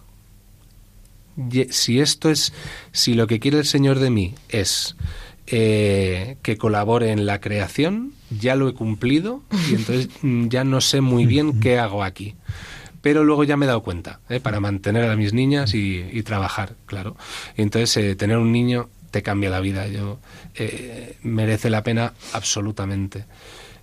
[1.69, 2.53] Si esto es,
[2.91, 4.95] si lo que quiere el Señor de mí es
[5.47, 10.81] eh, que colabore en la creación, ya lo he cumplido y entonces mm, ya no
[10.81, 12.35] sé muy bien qué hago aquí.
[13.01, 14.41] Pero luego ya me he dado cuenta, ¿eh?
[14.41, 17.15] para mantener a mis niñas y, trabajar, claro.
[17.55, 19.87] Y entonces eh, tener un niño te cambia la vida.
[19.87, 20.19] Yo
[21.23, 23.25] merece la pena absolutamente.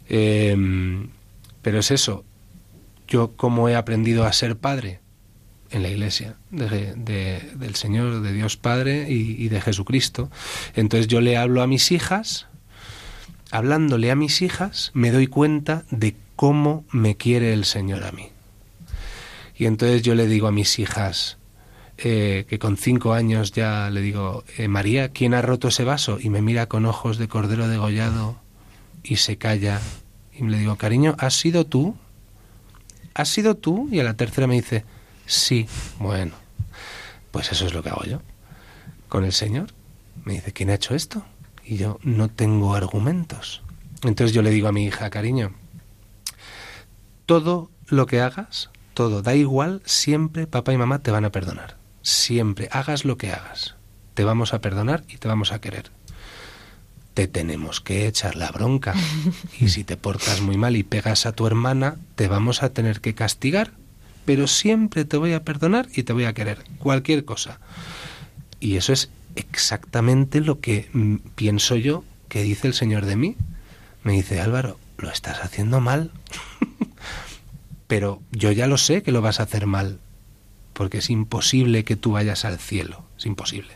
[0.08, 1.08] Em,
[1.62, 2.24] pero es eso.
[3.08, 5.00] Yo cómo he aprendido a ser padre
[5.70, 10.30] en la iglesia del Señor, de Dios Padre y, de Jesucristo.
[10.74, 12.46] Entonces yo le hablo a mis hijas,
[13.50, 18.28] hablándole a mis hijas, me doy cuenta de cómo me quiere el Señor a mí.
[19.56, 21.38] Y entonces yo le digo a mis hijas,
[21.98, 26.18] eh, que con cinco años ya le digo, eh, María, ¿quién ha roto ese vaso?
[26.20, 28.36] Y me mira con ojos de cordero degollado
[29.02, 29.80] y se calla.
[30.34, 31.96] Y le digo, cariño, ¿has sido tú?
[33.14, 33.88] ¿Has sido tú?
[33.90, 34.84] Y a la tercera me dice,
[35.26, 36.32] Sí, bueno,
[37.32, 38.22] pues eso es lo que hago yo.
[39.08, 39.68] Con el Señor
[40.24, 41.24] me dice, ¿quién ha hecho esto?
[41.64, 43.62] Y yo no tengo argumentos.
[44.02, 45.52] Entonces yo le digo a mi hija, cariño,
[47.26, 51.76] todo lo que hagas, todo, da igual, siempre papá y mamá te van a perdonar.
[52.02, 53.74] Siempre, hagas lo que hagas.
[54.14, 55.90] Te vamos a perdonar y te vamos a querer.
[57.14, 58.94] Te tenemos que echar la bronca.
[59.60, 63.00] Y si te portas muy mal y pegas a tu hermana, te vamos a tener
[63.00, 63.72] que castigar
[64.26, 67.60] pero siempre te voy a perdonar y te voy a querer, cualquier cosa.
[68.60, 73.36] Y eso es exactamente lo que mm, pienso yo que dice el Señor de mí.
[74.02, 76.10] Me dice, Álvaro, lo estás haciendo mal.
[77.86, 80.00] pero yo ya lo sé que lo vas a hacer mal,
[80.72, 83.74] porque es imposible que tú vayas al cielo, es imposible.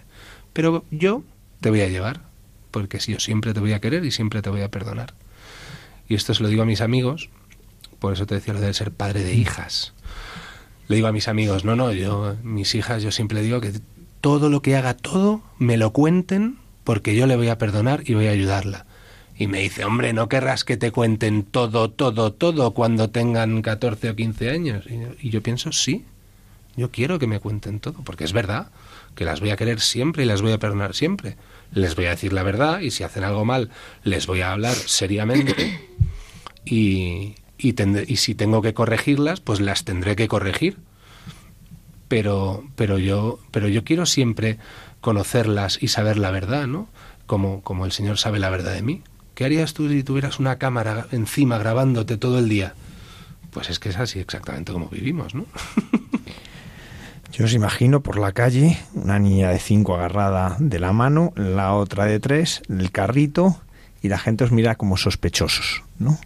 [0.53, 1.23] Pero yo
[1.61, 2.23] te voy a llevar,
[2.73, 5.15] porque si yo siempre te voy a querer y siempre te voy a perdonar.
[6.09, 7.31] Y esto se lo digo a mis amigos,
[8.01, 9.93] por eso te decía lo de ser padre de hijas
[10.91, 13.71] le digo a mis amigos, no, no, yo, mis hijas, yo siempre digo que
[14.21, 18.15] todo lo que haga, todo, me lo cuenten porque yo le voy a perdonar y
[18.15, 18.87] voy a ayudarla.
[19.39, 24.11] Y me dice, hombre, ¿no querrás que te cuenten todo, todo, todo cuando tengan 14
[24.11, 24.85] o 15 años?
[25.21, 26.05] Y yo, pienso, sí,
[26.77, 28.73] yo quiero que me cuenten todo, porque es verdad
[29.15, 31.37] que las voy a querer siempre y las voy a perdonar siempre.
[31.73, 33.71] Les voy a decir la verdad y si hacen algo mal,
[34.03, 35.89] les voy a hablar seriamente
[36.65, 40.79] y, y, si tengo que corregirlas, pues las tendré que corregir.
[42.09, 44.59] Pero, pero, yo, pero yo quiero siempre
[45.01, 46.89] conocerlas y saber la verdad, ¿no?
[47.27, 49.03] Como, como el Señor sabe la verdad de mí.
[49.35, 52.75] ¿Qué harías tú si tuvieras una cámara encima grabándote todo el día?
[53.51, 55.47] Pues es que es así exactamente como vivimos, ¿no?
[57.33, 61.75] Yo os imagino por la calle una niña de cinco agarrada de la mano, la
[61.75, 63.61] otra de tres, el carrito,
[64.03, 66.19] y la gente os mira como sospechosos, ¿no?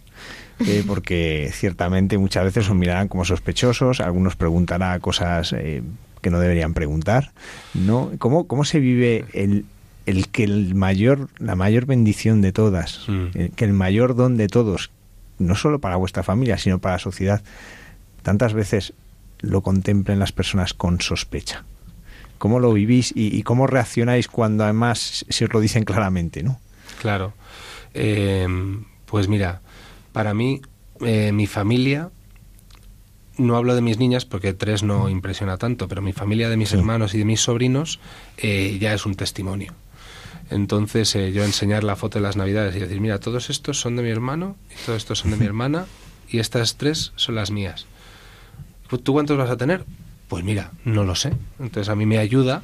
[0.59, 5.83] Eh, porque ciertamente muchas veces os mirarán como sospechosos, algunos preguntarán cosas eh,
[6.21, 7.31] que no deberían preguntar,
[7.73, 8.11] ¿no?
[8.19, 9.65] ¿Cómo, cómo se vive el,
[10.05, 13.25] el que el mayor, la mayor bendición de todas, mm.
[13.33, 14.91] eh, que el mayor don de todos,
[15.39, 17.43] no solo para vuestra familia, sino para la sociedad,
[18.23, 18.93] tantas veces
[19.41, 21.65] lo contemplen las personas con sospecha?
[22.37, 26.59] ¿Cómo lo vivís y, cómo reaccionáis cuando además se os lo dicen claramente, no?
[26.99, 27.33] Claro.
[29.05, 29.61] pues mira,
[30.15, 30.61] para mí,
[31.01, 32.09] eh, mi familia,
[33.37, 36.71] no hablo de mis niñas porque tres no impresiona tanto, pero mi familia de mis
[36.71, 37.99] hermanos y de mis sobrinos
[38.37, 39.73] eh, ya es un testimonio.
[40.49, 43.97] Entonces eh, yo enseñar la foto de las navidades y decir, mira, todos estos son
[43.97, 45.85] de mi hermano, y todos estos son de mi hermana,
[46.29, 47.85] y estas tres son las mías.
[49.03, 49.83] ¿Tú cuántos vas a tener?
[50.29, 51.33] Pues mira, no lo sé.
[51.59, 52.61] Entonces a mí me ayuda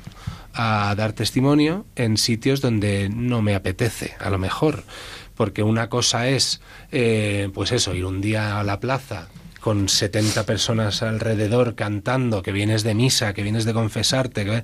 [0.54, 4.86] a dar testimonio en sitios donde no me apetece, a lo mejor
[5.36, 6.62] porque una cosa es,
[6.92, 9.30] eh, pues eso, ir un día a la plaza
[9.60, 14.64] con 70 personas alrededor cantando, que vienes de misa, que vienes de confesarte,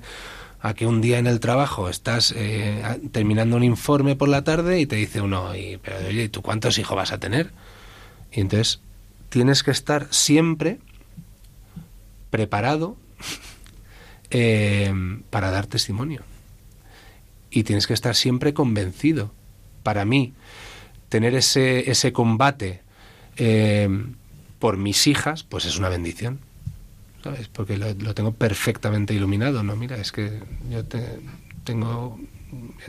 [0.60, 4.80] a que un día en el trabajo estás eh, terminando un informe por la tarde
[4.80, 7.52] y te dice uno, y, pero oye, ¿y tú cuántos hijos vas a tener?
[8.32, 8.80] Y entonces
[9.28, 10.80] tienes que estar siempre
[12.30, 12.96] preparado
[14.30, 14.92] eh,
[15.30, 16.22] para dar testimonio.
[17.50, 19.32] Y tienes que estar siempre convencido.
[19.82, 20.34] Para mí,
[21.08, 22.82] tener ese, ese combate
[23.36, 23.88] eh,
[24.58, 26.40] por mis hijas, pues es una bendición.
[27.22, 27.48] ¿Sabes?
[27.48, 29.74] Porque lo, tengo perfectamente iluminado, ¿no?
[29.74, 30.40] Mira, es que
[30.70, 30.84] yo
[31.64, 32.18] tengo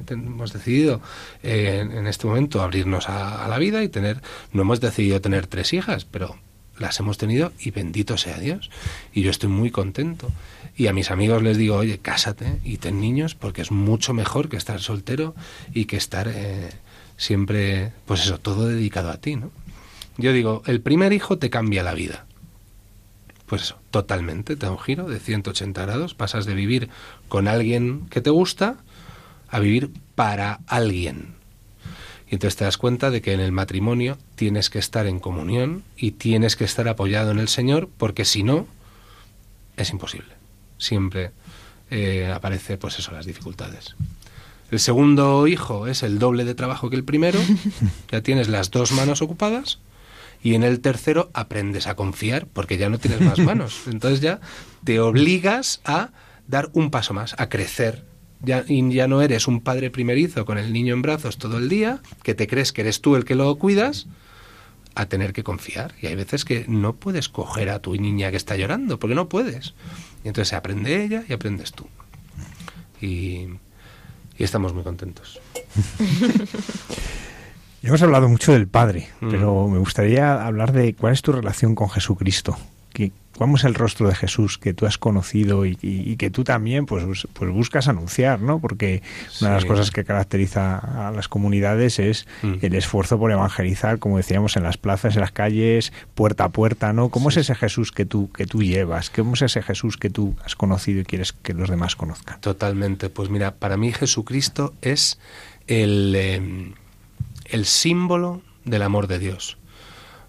[0.09, 1.01] hemos decidido
[1.43, 4.21] eh, en este momento abrirnos a, la vida y tener,
[4.53, 6.37] no hemos decidido tener tres hijas, pero
[6.77, 8.69] las hemos tenido y bendito sea Dios.
[9.13, 10.31] Y yo estoy muy contento.
[10.77, 14.47] Y a mis amigos les digo, oye, cásate y ten niños porque es mucho mejor
[14.47, 15.35] que estar soltero
[15.73, 16.69] y que estar eh,
[17.19, 19.51] siempre, pues eso, todo dedicado a ti, ¿no?
[20.17, 22.25] Yo digo, el primer hijo te cambia la vida.
[23.45, 26.89] Pues eso, totalmente, te da un giro de 180 grados, pasas de vivir
[27.27, 28.77] con alguien que te gusta
[29.49, 31.35] a vivir para alguien.
[32.29, 35.83] Y entonces te das cuenta de que en el matrimonio tienes que estar en comunión
[35.97, 38.67] y tienes que estar apoyado en el Señor, porque si no,
[39.77, 40.33] es imposible.
[40.77, 41.31] Siempre
[41.89, 43.95] eh, aparece, pues eso, las dificultades.
[44.71, 47.39] El segundo hijo es el doble de trabajo que el primero,
[48.11, 49.79] ya tienes las dos manos ocupadas,
[50.41, 53.81] y en el tercero aprendes a confiar porque ya no tienes más manos.
[53.87, 54.39] Entonces ya
[54.83, 56.11] te obligas a
[56.47, 58.05] dar un paso más, a crecer.
[58.41, 61.67] Ya, y ya no eres un padre primerizo con el niño en brazos todo el
[61.67, 64.07] día, que te crees que eres tú el que lo cuidas,
[64.95, 65.93] a tener que confiar.
[66.01, 69.27] Y hay veces que no puedes coger a tu niña que está llorando, porque no
[69.27, 69.73] puedes.
[70.23, 71.87] Y entonces se aprende ella y aprendes tú.
[73.01, 73.47] Y,
[74.39, 75.39] y estamos muy contentos.
[77.83, 79.29] Hemos hablado mucho del Padre, mm.
[79.29, 82.57] pero me gustaría hablar de cuál es tu relación con Jesucristo.
[83.39, 87.25] ¿Cómo es el rostro de Jesús que tú has conocido y, que tú también pues,
[87.31, 88.41] pues buscas anunciar?
[88.41, 88.59] ¿no?
[88.59, 89.01] Porque
[89.39, 92.55] una de las cosas que caracteriza a las comunidades es mm.
[92.61, 96.91] el esfuerzo por evangelizar, como decíamos, en las plazas, en las calles, puerta a puerta.
[96.91, 97.07] ¿no?
[97.07, 99.09] ¿Cómo es ese Jesús que tú, que tú llevas?
[99.09, 102.41] ¿Cómo es ese Jesús que tú has conocido y quieres que los demás conozcan?
[102.41, 103.09] Totalmente.
[103.09, 105.17] Pues mira, para mí Jesucristo es
[105.65, 106.13] el...
[106.13, 106.73] Em,
[107.45, 109.57] el símbolo del amor de Dios.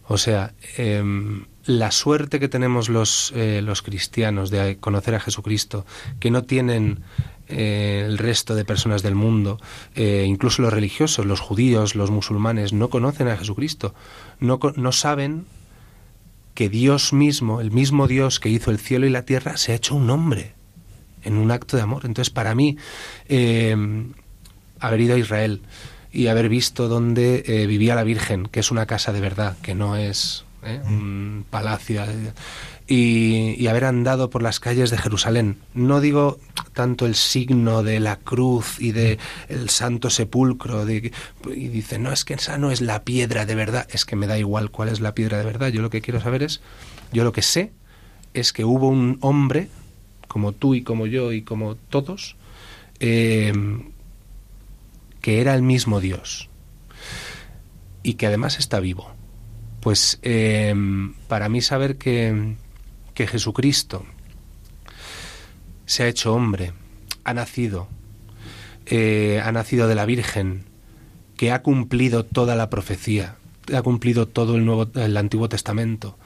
[0.07, 1.47] O sea, em,
[1.79, 5.87] la suerte que tenemos los, eh, los cristianos de conocer a Jesucristo,
[6.18, 7.01] que no tienen
[7.49, 9.59] eh, el resto de personas del mundo,
[9.95, 13.95] eh, incluso los religiosos, los judíos, los musulmanes, no conocen a Jesucristo,
[14.41, 15.47] no, no saben
[16.55, 19.77] que Dios mismo, el mismo Dios que hizo el cielo y la tierra, se ha
[19.77, 20.55] hecho un hombre
[21.23, 22.05] en un acto de amor.
[22.05, 22.77] Entonces, para mí,
[23.29, 24.12] em,
[24.81, 25.62] haber ido a Israel,
[26.12, 29.95] y haber visto dónde vivía la Virgen, que es una casa de verdad, que no
[29.95, 30.81] es ¿eh?
[30.85, 32.03] un palacio,
[32.87, 35.59] y, haber andado por las calles de Jerusalén.
[35.75, 36.39] No digo
[36.73, 41.11] tanto el signo de la cruz y de el santo sepulcro, y
[41.69, 44.39] dice, no, es que esa no es la piedra de verdad, es que me da
[44.39, 46.61] igual cuál es la piedra de verdad, yo lo que quiero saber es,
[47.13, 47.73] yo lo que sé
[48.35, 49.69] es que hubo un hombre,
[50.29, 52.37] como tú y como yo y como todos,
[53.01, 53.53] eh,
[55.21, 56.49] que era el mismo Dios
[58.03, 59.20] y que además está vivo.
[59.81, 60.74] Pues eh,
[61.28, 62.55] para mí saber que,
[63.14, 64.05] que Jesucristo
[65.87, 66.72] se ha hecho hombre,
[67.24, 67.89] ha nacido,
[68.87, 70.64] eh, ha nacido de la Virgen,
[71.37, 73.37] que ha cumplido toda la profecía,
[73.74, 76.18] ha cumplido todo el, Nuevo, el Antiguo Testamento,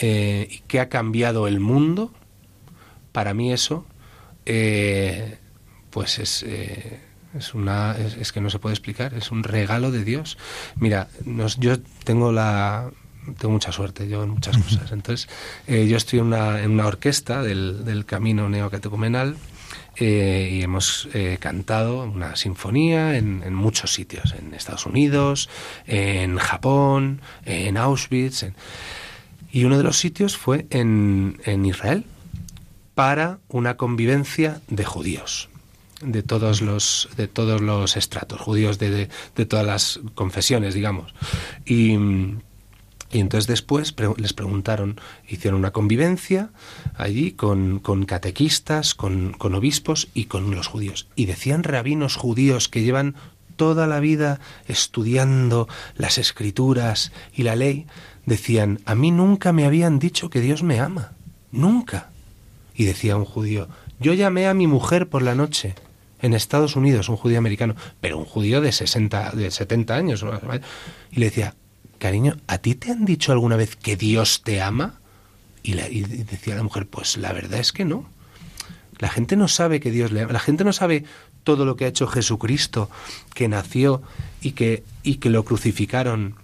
[0.00, 2.12] eh, y que ha cambiado el mundo,
[3.10, 3.84] para mí eso,
[5.90, 6.44] pues es
[7.38, 10.38] es una es, que no se puede explicar es un regalo de Dios.
[10.76, 11.08] Mira
[11.58, 12.90] yo tengo la
[13.38, 14.92] tengo mucha suerte yo en muchas cosas.
[14.92, 15.28] Entonces
[15.66, 19.36] eh, yo estoy en una, en una orquesta del, del camino neocatecumenal
[19.96, 25.48] eh, y hemos eh, cantado una sinfonía en, en, muchos sitios en Estados Unidos
[25.86, 28.46] en Japón en Auschwitz
[29.52, 32.04] y uno de los sitios fue en, en Israel
[32.94, 35.49] para una convivencia de judíos
[36.00, 41.14] de todos los de todos los estratos judíos de, de, todas las confesiones digamos.
[41.64, 41.92] Y,
[43.12, 46.50] y entonces después les preguntaron hicieron una convivencia
[46.96, 51.06] allí con, con catequistas con, con obispos y con los judíos.
[51.16, 53.16] Y decían rabinos judíos que llevan
[53.56, 57.86] toda la vida estudiando las escrituras y la ley
[58.24, 61.12] decían a mí nunca me habían dicho que Dios me ama
[61.52, 62.08] nunca
[62.74, 65.74] y decía un judío yo llamé a mi mujer por la noche
[66.22, 70.24] en Estados Unidos, un judío americano, pero un judío de 60, de 70 años.
[71.10, 71.54] Y le decía,
[71.98, 75.00] cariño, ¿a ti te han dicho alguna vez que Dios te ama?
[75.62, 78.08] Y, decía la mujer, pues la verdad es que no.
[78.98, 80.32] La gente no sabe que Dios le ama.
[80.32, 81.04] La gente no sabe
[81.42, 82.90] todo lo que ha hecho Jesucristo,
[83.34, 84.02] que nació
[84.42, 86.34] y que, y que lo crucificaron,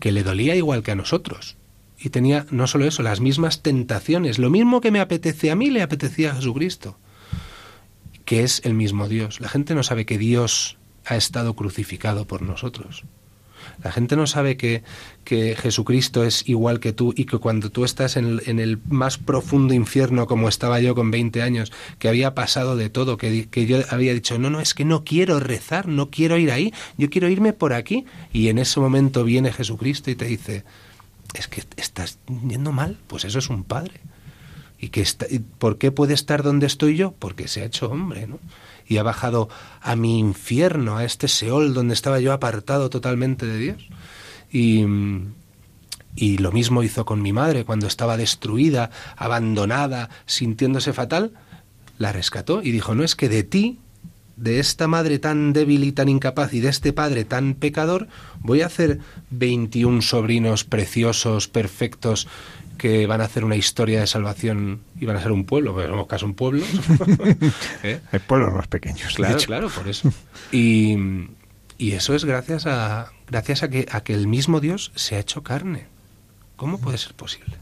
[0.00, 1.56] que le dolía igual que a nosotros.
[1.98, 4.38] Y tenía no solo eso, las mismas tentaciones.
[4.38, 6.96] Lo mismo que me apetece a mí, le apetecía a Jesucristo
[8.30, 9.40] que es el mismo Dios.
[9.40, 13.02] La gente no sabe que Dios ha estado crucificado por nosotros.
[13.82, 14.84] La gente no sabe que,
[15.24, 19.74] que Jesucristo es igual que tú y que cuando tú estás en el, más profundo
[19.74, 23.78] infierno como estaba yo con 20 años, que había pasado de todo, que, que yo
[23.90, 27.28] había dicho, no, no, es que no quiero rezar, no quiero ir ahí, yo quiero
[27.28, 28.06] irme por aquí.
[28.32, 30.62] Y en ese momento viene Jesucristo y te dice,
[31.34, 33.94] es que estás yendo mal, pues eso es un padre.
[34.80, 35.26] ¿Y que está,
[35.58, 37.12] por qué puede estar donde estoy yo?
[37.18, 38.38] Porque se ha hecho hombre, ¿no?
[38.86, 39.48] Y ha bajado
[39.82, 43.88] a mi infierno, a este Seol donde estaba yo apartado totalmente de Dios.
[44.50, 44.84] Y,
[46.16, 51.32] y lo mismo hizo con mi madre cuando estaba destruida, abandonada, sintiéndose fatal,
[51.98, 53.78] la rescató y dijo, no es que de ti,
[54.36, 58.08] de esta madre tan débil y tan incapaz y de este padre tan pecador,
[58.40, 62.26] voy a hacer 21 sobrinos preciosos, perfectos,
[62.80, 65.88] que van a hacer una historia de salvación y van a ser un pueblo, porque
[65.88, 66.64] somos casi un pueblo.
[67.82, 68.00] ¿Eh?
[68.10, 69.12] Hay pueblos más pequeños.
[69.14, 70.10] Claro, claro, por eso.
[70.50, 70.96] Y,
[71.76, 75.18] y, eso es gracias a gracias a que, a que el mismo Dios se ha
[75.18, 75.88] hecho carne.
[76.56, 77.58] ¿Cómo puede ser posible?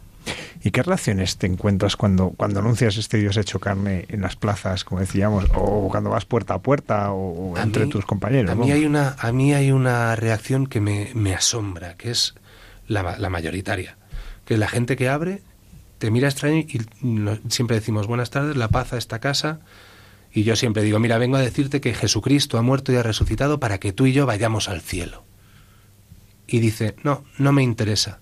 [0.62, 4.84] ¿Y qué relaciones te encuentras cuando, cuando anuncias este Dios hecho carne en las plazas,
[4.84, 8.52] como decíamos, o cuando vas puerta a puerta o, entre tus compañeros?
[8.52, 12.34] A mí, hay una, a mí hay una reacción que me, me asombra, que es
[12.86, 13.97] la, la, mayoritaria,
[14.48, 15.42] que la gente que abre
[15.98, 16.80] te mira extraño y
[17.48, 19.60] siempre decimos buenas tardes, la paz a esta casa.
[20.32, 23.60] Y yo siempre digo, mira, vengo a decirte que Jesucristo ha muerto y ha resucitado
[23.60, 25.24] para que tú y yo vayamos al cielo.
[26.48, 28.18] Y dice, no, no me interesa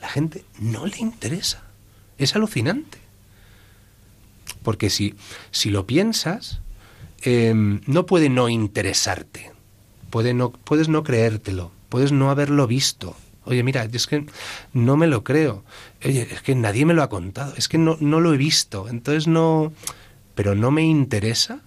[0.00, 1.62] la gente no le interesa.
[2.16, 2.98] Es alucinante.
[4.62, 5.14] Porque si,
[5.50, 6.60] si lo piensas,
[7.22, 9.52] em, no puede no interesarte.
[10.10, 11.72] Puede no, puedes no creértelo.
[11.88, 13.16] Puedes no haberlo visto.
[13.46, 14.26] Oye, mira, es que
[14.72, 15.64] no me lo creo.
[16.04, 17.54] Oye, es que nadie me lo ha contado.
[17.56, 18.88] Es que no, no lo he visto.
[18.88, 19.72] Entonces no...
[20.34, 21.60] Pero no me interesa.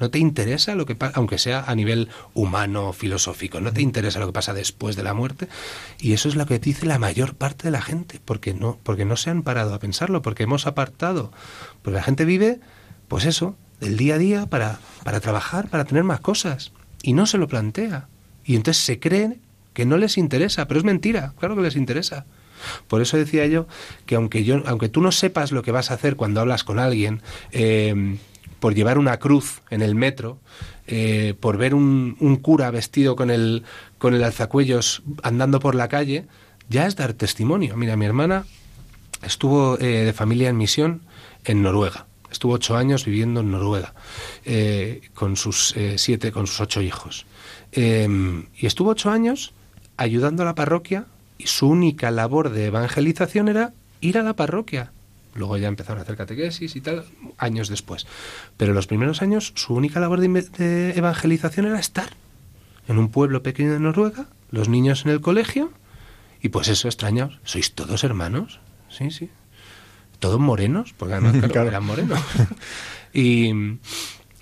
[0.00, 4.18] ¿No te interesa lo que pasa, aunque sea a nivel humano, filosófico, no te interesa
[4.18, 5.48] lo que pasa después de la muerte?
[6.00, 9.04] Y eso es lo que dice la mayor parte de la gente, porque no, porque
[9.04, 11.30] no se han parado a pensarlo, porque hemos apartado.
[11.82, 12.58] Porque la gente vive,
[13.06, 16.72] pues eso, del día a día para, para trabajar, para tener más cosas.
[17.02, 18.08] Y no se lo plantea.
[18.44, 19.38] Y entonces se cree
[19.74, 22.26] que no les interesa, pero es mentira, claro que les interesa.
[22.86, 23.66] Por eso decía yo
[24.06, 26.78] que aunque yo, aunque tú no sepas lo que vas a hacer cuando hablas con
[26.78, 27.20] alguien,
[27.50, 28.16] eh,
[28.62, 30.38] por llevar una cruz en el metro,
[30.86, 33.64] eh, por ver un, cura vestido con el,
[33.98, 36.26] con el alzacuellos andando por la calle,
[36.68, 37.76] ya es dar testimonio.
[37.76, 38.46] Mira, mi hermana
[39.24, 41.02] estuvo eh, de familia en misión
[41.44, 42.06] en Noruega.
[42.30, 43.94] Estuvo ocho años viviendo en Noruega
[44.44, 47.26] eh, con sus siete, con sus ocho hijos.
[47.74, 49.54] Y estuvo ocho años
[49.96, 51.06] ayudando a la parroquia
[51.38, 54.92] y su única labor de evangelización era ir a la parroquia
[55.34, 57.04] Luego ya empezaron a hacer catequesis y tal,
[57.38, 58.06] años después.
[58.56, 62.10] Pero en los primeros años su única labor de, evangelización era estar
[62.88, 65.72] en un pueblo pequeño de Noruega, los niños en el colegio,
[66.42, 68.60] y pues eso, extrañaos, ¿sois todos hermanos?
[68.90, 69.30] Sí, sí.
[70.18, 72.20] Todos morenos, porque además claro, eran morenos.
[73.14, 73.52] y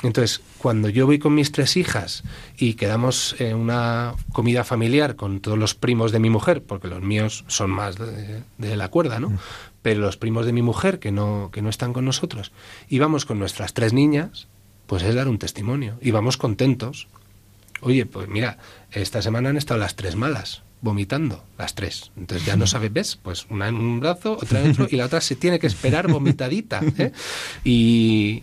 [0.03, 2.23] entonces, cuando yo voy con mis tres hijas
[2.57, 7.03] y quedamos en una comida familiar con todos los primos de mi mujer, porque los
[7.03, 9.39] míos son más de, de la cuerda, ¿no?
[9.83, 12.53] pero los primos de mi mujer que no, que no están con nosotros,
[12.89, 14.49] y vamos con nuestras tres niñas,
[14.87, 17.09] pues es dar un testimonio, y vamos contentos.
[17.81, 18.59] Oye, pues mira,
[18.91, 22.11] esta semana han estado las tres malas, vomitando, las tres.
[22.17, 23.17] Entonces ya no sabes, ¿ves?
[23.17, 26.09] Pues una en un brazo, otra en otro, y la otra se tiene que esperar
[26.09, 26.81] vomitadita.
[26.99, 27.13] ¿eh?
[27.65, 28.43] Y,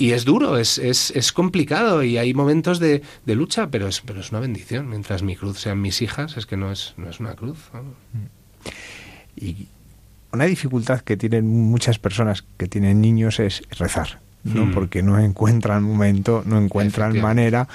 [0.00, 4.00] y es duro, es, es, es, complicado y hay momentos de, de, lucha, pero es,
[4.00, 4.88] pero es una bendición.
[4.88, 7.58] Mientras mi cruz sean mis hijas, es que no es, no es una cruz.
[9.36, 9.68] Y
[10.32, 14.64] una dificultad que tienen muchas personas que tienen niños es rezar, ¿no?
[14.64, 14.72] Hmm.
[14.72, 17.68] Porque no encuentran momento, no encuentran manera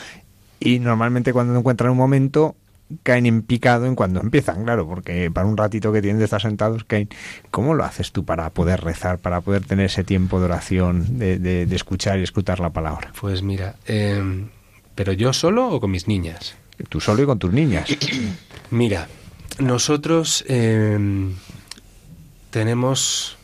[0.59, 2.55] y normalmente cuando no encuentran un momento
[3.03, 6.41] caen en picado en cuando empiezan, claro, porque para un ratito que tienen de estar
[6.41, 7.09] sentados caen.
[7.51, 11.39] ¿Cómo lo haces tú para poder rezar, para poder tener ese tiempo de oración, de,
[11.39, 13.11] de, escuchar y escuchar la palabra?
[13.19, 14.47] Pues mira, eh,
[14.93, 16.55] ¿pero yo solo o con mis niñas?
[16.89, 17.89] Tú solo y con tus niñas.
[18.69, 19.07] mira,
[19.59, 21.33] nosotros eh,
[22.51, 23.37] tenemos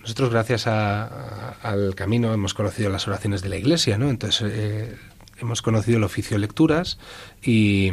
[0.00, 4.08] nosotros gracias al camino hemos conocido las oraciones de la iglesia, ¿no?
[4.08, 4.96] Entonces eh,
[5.40, 6.98] hemos conocido el oficio de lecturas
[7.42, 7.90] y,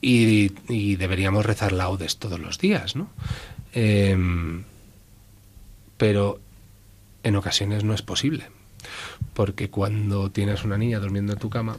[0.00, 3.10] y, deberíamos rezar laudes todos los días, ¿no?
[3.72, 4.64] Em,
[5.96, 6.40] pero
[7.22, 8.46] en ocasiones no es posible,
[9.34, 11.78] porque cuando tienes una niña durmiendo en tu cama,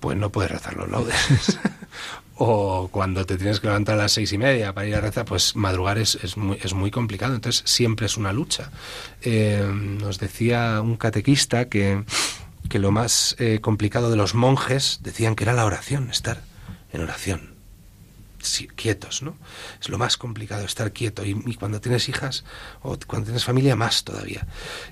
[0.00, 1.58] pues no puedes rezar los laudes.
[2.36, 5.24] o cuando te tienes que levantar a las seis y media para ir a rezar,
[5.24, 8.70] pues madrugar es, es, muy, es muy complicado, entonces siempre es una lucha.
[9.22, 12.04] Eh, nos decía un catequista que
[12.68, 16.42] que lo más eh, complicado de los monjes decían que era la oración, estar
[16.92, 17.54] en oración,
[18.76, 19.36] quietos, ¿no?
[19.80, 21.24] Es lo más complicado, estar quieto.
[21.24, 22.44] Y, cuando tienes hijas
[22.82, 24.46] o cuando tienes familia, más todavía.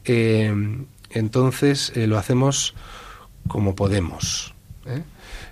[0.04, 0.52] Eh,
[1.10, 2.74] entonces eh, lo hacemos
[3.46, 4.54] como podemos.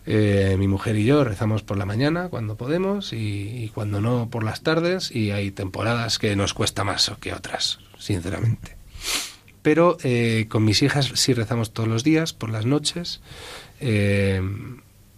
[0.04, 4.42] mi mujer y yo rezamos por la mañana cuando podemos y, y, cuando no por
[4.42, 8.82] las tardes y hay temporadas que nos cuesta más que otras, sinceramente.
[9.62, 13.20] Pero eh, con mis hijas sí rezamos todos los días, por las noches.
[13.80, 14.42] Eh,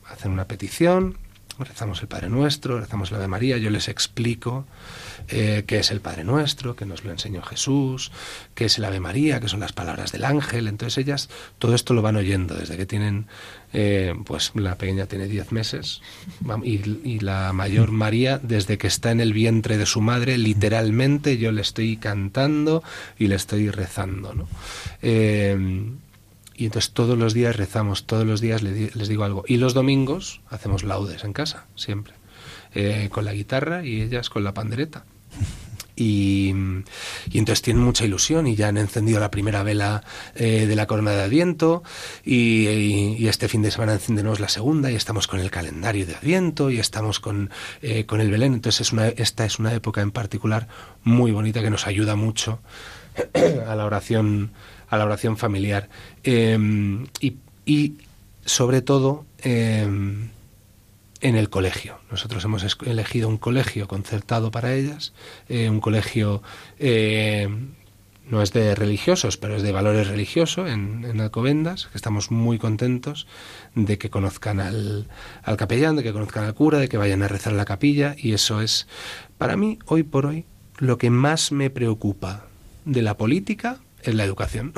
[0.07, 1.17] hacen una petición,
[1.59, 4.67] rezamos el Padre Nuestro, rezamos la Ave María, yo les explico
[5.29, 8.12] eh, qué es el Padre Nuestro, que nos lo enseñó Jesús,
[8.55, 10.68] qué es el Ave María, que son las palabras del ángel.
[10.68, 13.27] Entonces ellas todo esto lo van oyendo desde que tienen,
[13.72, 16.03] eh, pues la pequeña tiene 10 meses
[16.62, 21.53] y, la mayor María desde que está en el vientre de su madre, literalmente yo
[21.53, 22.83] le estoy cantando
[23.18, 24.35] y le estoy rezando.
[24.35, 24.47] ¿no?
[25.01, 25.87] Eh,
[26.55, 29.45] y entonces todos los días rezamos, todos los días les digo algo.
[29.49, 32.14] Y los domingos hacemos laudes en casa, siempre.
[33.11, 35.05] Con la guitarra y ellas con la pandereta.
[35.97, 36.51] Y,
[37.32, 40.03] entonces tienen mucha ilusión y ya han encendido la primera vela
[40.35, 41.85] eh, de la corona de Adviento
[42.24, 46.70] y, este fin de semana encendemos la segunda y estamos con el calendario de Adviento
[46.70, 48.55] y estamos con, eh, con el Belén.
[48.55, 50.66] Entonces esta es una época en particular
[51.05, 52.59] muy bonita que nos ayuda mucho
[53.66, 54.51] a la oración
[54.89, 55.89] a la oración familiar.
[56.22, 57.95] Em, y,
[58.45, 59.24] sobre todo
[61.25, 61.99] en el colegio.
[62.11, 65.14] Nosotros hemos elegido un colegio concertado para ellas,
[65.49, 66.43] eh, un colegio
[66.79, 67.49] eh,
[68.29, 72.59] no es de religiosos, pero es de valores religiosos en, en, Alcobendas, que estamos muy
[72.59, 73.27] contentos
[73.75, 75.09] de que conozcan al,
[75.43, 78.14] al capellán, de que conozcan al cura, de que vayan a rezar a la capilla,
[78.18, 78.87] y eso es,
[79.39, 80.45] para mí, hoy por hoy,
[80.77, 82.49] lo que más me preocupa
[82.85, 84.75] de la política es la educación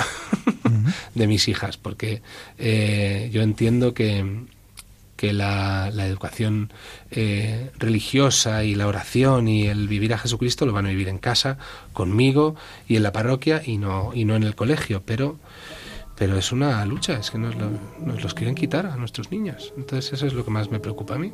[1.17, 2.23] de mis hijas, porque
[2.57, 4.47] eh, yo entiendo que,
[5.17, 6.73] que la, educación
[7.11, 11.19] eh, religiosa y la oración y el vivir a Jesucristo lo van a vivir en
[11.19, 11.59] casa,
[11.93, 12.55] conmigo
[12.87, 15.39] y en la parroquia y no, y no en el colegio, pero,
[16.17, 19.73] pero es una lucha, es que nos, nos los quieren quitar a nuestros niños.
[19.77, 21.33] Entonces eso es lo que más me preocupa a mí,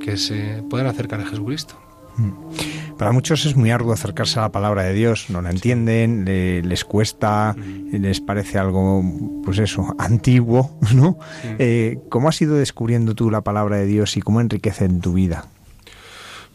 [0.00, 1.91] que se puedan acercar a Jesucristo.
[2.16, 2.96] Mm.
[2.98, 6.84] Para muchos es muy arduo acercarse a la palabra de Dios, no la entienden, les
[6.84, 7.56] cuesta,
[7.90, 9.02] les parece algo,
[9.44, 11.18] pues eso, antiguo, ¿no?
[11.58, 15.14] Eh, ¿Cómo has ido descubriendo tú la palabra de Dios y cómo enriquece en tu
[15.14, 15.46] vida?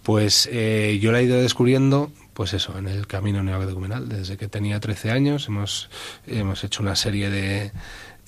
[0.03, 4.07] Pues eh, yo la he ido descubriendo, pues eso, en el camino neocatecumenal.
[4.07, 5.89] Desde que tenía 13 años hemos,
[6.27, 7.73] hemos hecho una serie de,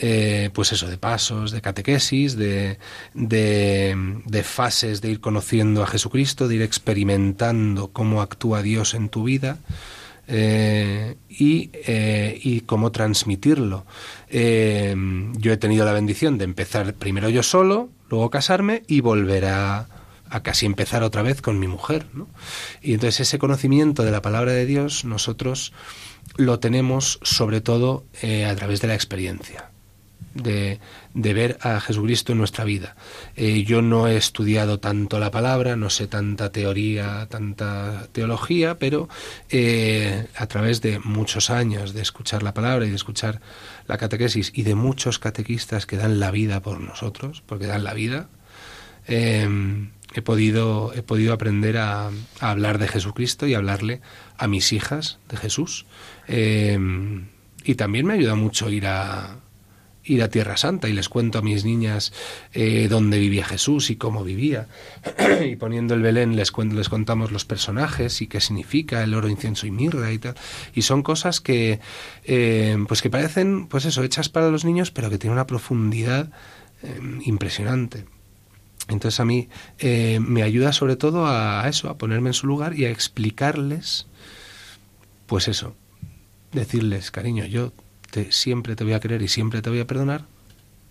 [0.02, 2.78] eh, pues eso, de pasos, de catequesis, de,
[3.14, 9.24] de, fases de ir conociendo a Jesucristo, de ir experimentando cómo actúa Dios en tu
[9.24, 9.58] vida.
[10.32, 13.86] Eh, y, eh, y, cómo transmitirlo.
[14.30, 14.38] yo
[15.54, 19.88] he tenido la bendición de empezar primero yo solo, luego casarme y volver a,
[20.30, 22.06] a casi empezar otra vez con mi mujer.
[22.84, 25.74] Y entonces ese conocimiento de la palabra de Dios nosotros
[26.38, 29.72] lo tenemos sobre todo a través de la experiencia
[30.42, 30.80] de,
[31.14, 32.96] ver a Jesucristo en nuestra vida.
[33.36, 39.10] Eh, yo no he estudiado tanto la palabra, no sé tanta teoría, tanta teología, pero
[39.50, 43.42] eh, a través de muchos años de escuchar la palabra y de escuchar
[43.88, 47.94] la catequesis y de muchos catequistas que dan la vida por nosotros, porque dan la
[47.94, 48.30] vida,
[49.08, 54.02] em, he, podido, he podido aprender a, a, hablar de Jesucristo y hablarle
[54.38, 55.86] a mis hijas de Jesús.
[56.28, 57.28] Em,
[57.64, 59.39] y también me ayuda mucho ir a,
[60.10, 62.12] ir a Tierra Santa y les cuento a mis niñas
[62.54, 64.68] eh, dónde vivía Jesús y cómo vivía.
[65.46, 69.68] y poniendo el Belén les, les contamos los personajes y qué significa el oro, incienso
[69.68, 70.36] y mirra y tal.
[70.74, 71.80] Y son cosas que,
[72.26, 76.32] eh, pues que parecen, pues eso, hechas para los niños, pero que tienen una profundidad
[76.84, 78.06] eh, impresionante.
[78.88, 79.50] Entonces a mí
[80.20, 84.08] me ayuda sobre todo a eso, a ponerme en su lugar y a explicarles,
[85.28, 85.76] pues eso,
[86.52, 87.72] decirles, cariño, yo
[88.30, 90.26] siempre te voy a querer y siempre te voy a perdonar,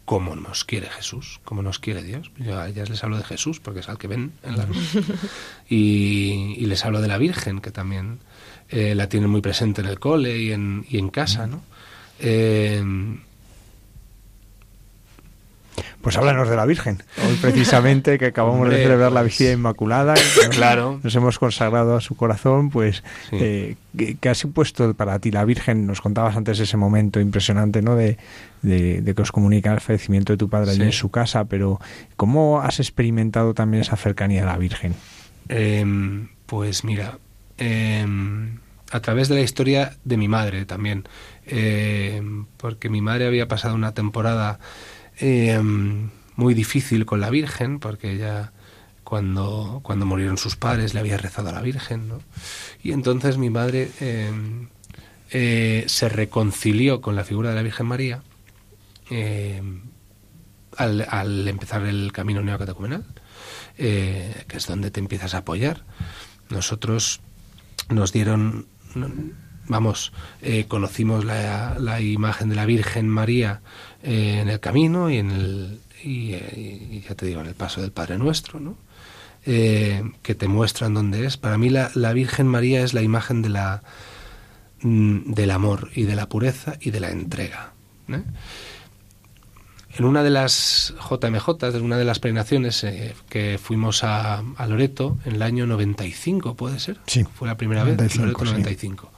[0.05, 2.31] como nos quiere Jesús, como nos quiere Dios.
[2.39, 4.97] Yo a ellas les hablo de Jesús, porque es al que ven en la luz.
[5.69, 8.21] Y, les hablo de la Virgen, que también
[8.71, 11.63] eh, la tienen muy presente en el cole y en, y en casa, ¿no?
[12.21, 12.83] Eh,
[16.01, 17.03] pues háblanos de la Virgen.
[17.27, 20.15] Hoy precisamente que acabamos de celebrar la visita Inmaculada,
[20.51, 21.01] claro.
[21.03, 23.03] nos hemos consagrado a su corazón, pues
[23.33, 23.77] eh,
[24.21, 25.87] ¿qué, ha supuesto para ti la Virgen?
[25.87, 27.97] Nos contabas antes ese momento impresionante, ¿no?
[27.97, 28.19] De,
[28.63, 31.81] de, que os comunica el fallecimiento de tu padre allí en su casa, pero
[32.17, 34.95] ¿cómo has experimentado también esa cercanía a la Virgen?
[35.49, 37.19] Em, pues mira,
[37.57, 38.59] em,
[38.91, 41.05] a través de la historia de mi madre también,
[41.47, 42.23] eh,
[42.57, 44.59] porque mi madre había pasado una temporada
[45.21, 45.61] eh,
[46.37, 48.53] muy difícil con la Virgen, porque ella
[49.05, 52.21] cuando, cuando murieron sus padres le había rezado a la Virgen, ¿no?
[52.83, 53.91] Y entonces mi madre
[55.31, 58.23] eh, se reconcilió con la figura de la Virgen María
[60.77, 63.05] al, al, empezar el camino neocatecumenal,
[63.77, 65.85] que es donde te empiezas a apoyar.
[66.51, 67.21] Nosotros
[67.89, 68.67] nos dieron
[69.69, 70.13] vamos,
[70.43, 73.61] eh, conocimos la, imagen de la Virgen María
[74.03, 77.81] eh, en el camino y en el eh, y, ya te digo en el paso
[77.81, 78.77] del Padre Nuestro, ¿no?
[79.45, 81.39] que te muestran dónde es.
[81.39, 83.83] Para mí la, la, Virgen María es la imagen de la
[84.83, 87.73] mm, del amor y de la pureza y de la entrega.
[88.09, 92.85] En una de las JMJ, en una de las peregrinaciones
[93.31, 96.99] que fuimos a, Loreto en el año 95, ¿puede ser?
[97.07, 97.25] Sí.
[97.25, 99.11] Fue la primera vez, Loreto 95.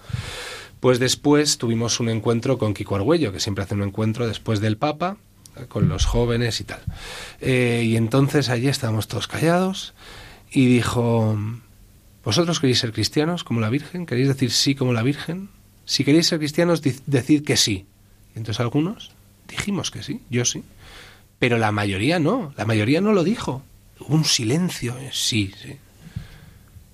[0.81, 4.79] Pues después tuvimos un encuentro con Kiko Argüello, que siempre hace un encuentro después del
[4.79, 5.19] Papa,
[5.69, 6.81] con los jóvenes y tal.
[7.41, 9.95] Eh, y entonces allí estábamos todos callados
[10.51, 11.39] y dijo,
[12.25, 14.07] ¿vosotros queréis ser cristianos como la Virgen?
[14.07, 15.51] ¿Queréis decir sí como la Virgen?
[15.85, 17.87] Si queréis ser cristianos, decid que sí.
[18.35, 19.11] Y entonces algunos
[19.49, 20.63] dijimos que sí, yo sí.
[21.39, 23.63] Pero la mayoría no, la mayoría no lo dijo.
[23.99, 25.77] Hubo un silencio, sí, sí.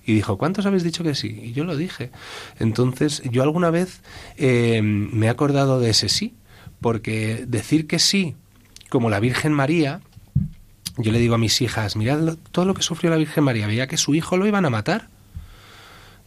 [0.07, 1.37] Y dijo, ¿cuántos habéis dicho que sí?
[1.43, 2.11] Y yo lo dije.
[2.59, 3.99] Entonces, yo alguna vez
[4.37, 6.33] eh, me he acordado de ese sí,
[6.79, 8.37] porque decir que sí,
[8.87, 9.99] como la Virgen María,
[10.95, 13.87] yo le digo a mis hijas, mirad todo lo que sufrió la Virgen María, veía
[13.87, 15.09] que su hijo lo iban a matar.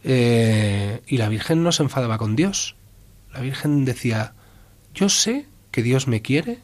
[0.03, 2.75] Eh, y la Virgen no se enfadaba con Dios.
[3.33, 4.35] La Virgen decía,
[4.93, 6.59] yo sé que Dios me quiere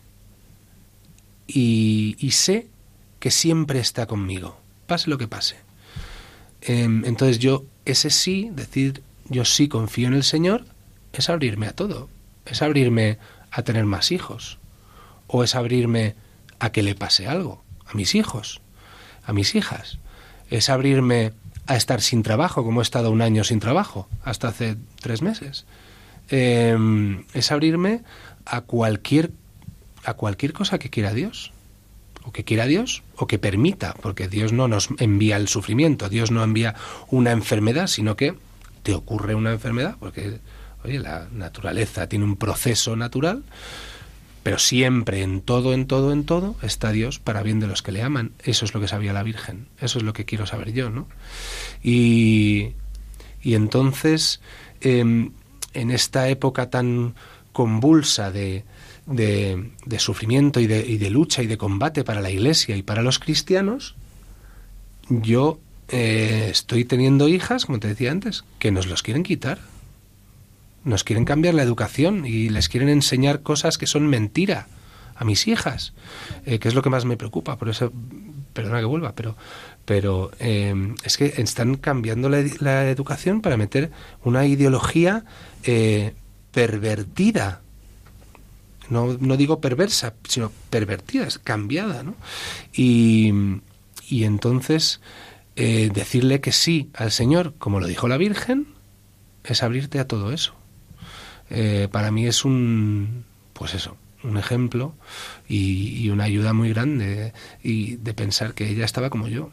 [1.48, 2.68] y, y sé
[3.20, 5.67] que siempre está conmigo, pase lo que pase.
[6.68, 10.66] Em, entonces yo, ese sí, decir yo sí confío en el Señor,
[11.14, 12.10] es abrirme a todo.
[12.46, 13.18] Es abrirme
[13.52, 14.60] a tener más hijos.
[15.28, 16.16] O es abrirme
[16.60, 17.64] a que le pase algo.
[17.86, 18.60] A mis hijos.
[19.26, 19.98] A mis hijas.
[20.50, 21.32] Es abrirme
[21.68, 25.66] a estar sin trabajo, como he estado un año sin trabajo, hasta hace tres meses.
[26.30, 28.02] Em, es abrirme
[28.46, 29.32] a cualquier,
[30.04, 31.54] a cualquier cosa que quiera Dios
[32.28, 36.30] o que quiera Dios o que permita, porque Dios no nos envía el sufrimiento, Dios
[36.30, 36.76] no envía
[37.10, 38.36] una enfermedad, sino que
[38.84, 40.40] te ocurre una enfermedad, porque,
[40.84, 43.44] oye, la naturaleza tiene un proceso natural,
[44.44, 47.92] pero siempre, en todo, en todo, en todo, está Dios para bien de los que
[47.94, 48.32] le aman.
[48.44, 51.08] Eso es lo que sabía la Virgen, eso es lo que quiero saber yo, ¿no?
[51.82, 52.74] Y,
[53.42, 54.42] y entonces,
[54.82, 55.32] em,
[55.74, 57.16] en esta época tan
[57.54, 58.66] convulsa de,
[59.08, 63.02] de, sufrimiento y de, y de, lucha y de combate para la Iglesia y para
[63.02, 63.96] los cristianos,
[65.10, 69.60] yo eh, estoy teniendo hijas, como te decía antes, que nos los quieren quitar.
[70.84, 74.68] Nos quieren cambiar la educación y les quieren enseñar cosas que son mentira
[75.16, 75.94] a mis hijas,
[76.46, 77.58] eh, que es lo que más me preocupa.
[77.58, 77.92] Por eso,
[78.54, 79.36] perdona que vuelva, pero,
[79.86, 83.92] pero eh, es que están cambiando la, la, educación para meter
[84.24, 85.26] una ideología
[86.52, 87.62] pervertida
[88.90, 92.16] no, no digo perversa, sino pervertida, cambiada, ¿no?
[92.74, 93.32] Y,
[94.10, 95.02] y entonces
[95.56, 98.68] eh, decirle que sí al Señor, como lo dijo la Virgen,
[99.44, 100.54] es abrirte a todo eso.
[101.50, 103.24] Eh, para mí es un,
[103.54, 104.94] pues eso, un ejemplo
[105.48, 107.34] y, y, una ayuda muy grande
[107.64, 109.52] y de pensar que ella estaba como yo,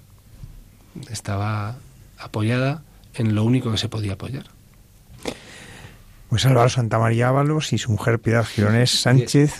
[1.11, 1.76] estaba
[2.18, 2.82] apoyada
[3.14, 4.54] en lo único que se podía apoyar.
[6.35, 9.55] Pues Álvaro Santa María Ábalos y su mujer Piedad Gironés Sánchez,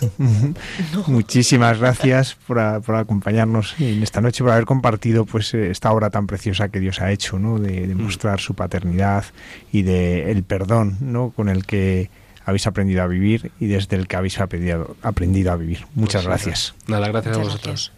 [1.07, 6.67] muchísimas gracias por, acompañarnos en esta noche, por haber compartido pues esta obra tan preciosa
[6.67, 7.59] que Dios ha hecho, ¿no?
[7.59, 8.01] de, mm.
[8.01, 9.23] mostrar su paternidad
[9.71, 11.29] y de el perdón, ¿no?
[11.29, 12.09] con el que
[12.43, 15.85] habéis aprendido a vivir y desde el que habéis aprendido, aprendido a vivir.
[15.93, 16.75] Muchas pues gracias.
[16.87, 17.93] Nada, gracias a vosotros.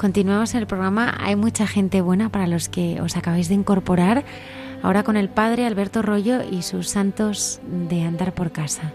[0.00, 1.14] Continuamos el programa.
[1.20, 4.24] Hay mucha gente buena para los que os acabáis de incorporar.
[4.82, 8.94] Ahora con el padre Alberto Rollo y sus santos de andar por casa.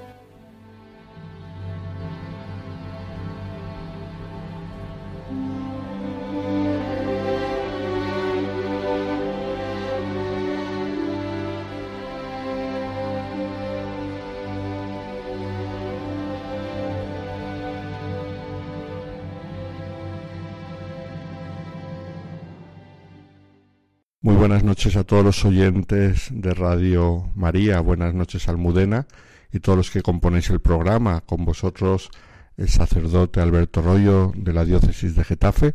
[24.47, 29.07] Buenas noches a todos los oyentes de Radio María, buenas noches Almudena
[29.51, 31.21] y todos los que componéis el programa.
[31.21, 32.11] Con vosotros
[32.55, 35.73] el sacerdote Alberto Rollo de la diócesis de Getafe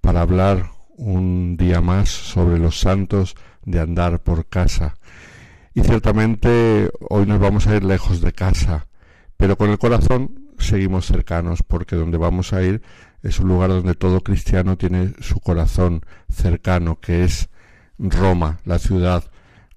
[0.00, 3.36] para hablar un día más sobre los santos
[3.66, 4.96] de andar por casa.
[5.74, 8.86] Y ciertamente hoy nos vamos a ir lejos de casa,
[9.36, 12.80] pero con el corazón seguimos cercanos porque donde vamos a ir
[13.22, 16.00] es un lugar donde todo cristiano tiene su corazón
[16.30, 17.50] cercano, que es
[17.98, 19.24] Roma, la ciudad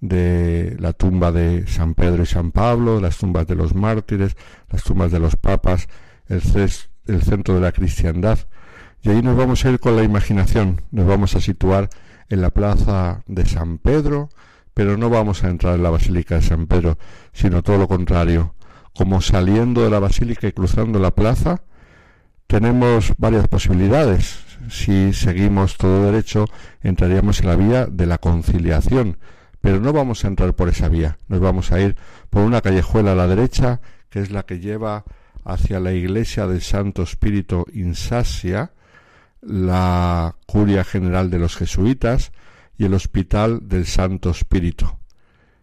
[0.01, 4.35] de la tumba de San Pedro y San Pablo, las tumbas de los mártires,
[4.69, 5.87] las tumbas de los papas,
[6.27, 8.39] el, centro de la cristiandad.
[9.01, 11.89] Y ahí nos vamos a ir con la imaginación, nos vamos a situar
[12.29, 14.29] en la plaza de San Pedro,
[14.73, 16.97] pero no vamos a entrar en la Basílica de San Pedro,
[17.33, 18.55] sino todo lo contrario.
[18.95, 21.63] Como saliendo de la Basílica y cruzando la plaza,
[22.47, 26.45] tenemos varias posibilidades si seguimos todo derecho,
[26.81, 29.17] entraríamos en la vía de la conciliación.
[29.61, 31.95] Pero no vamos a entrar por esa vía, nos vamos a ir
[32.29, 35.03] por una callejuela a la derecha, que es la que lleva
[35.43, 38.71] hacia la iglesia del Santo Espíritu Insasia,
[39.41, 42.31] la curia general de los jesuitas
[42.77, 44.87] y el hospital del Santo Espíritu.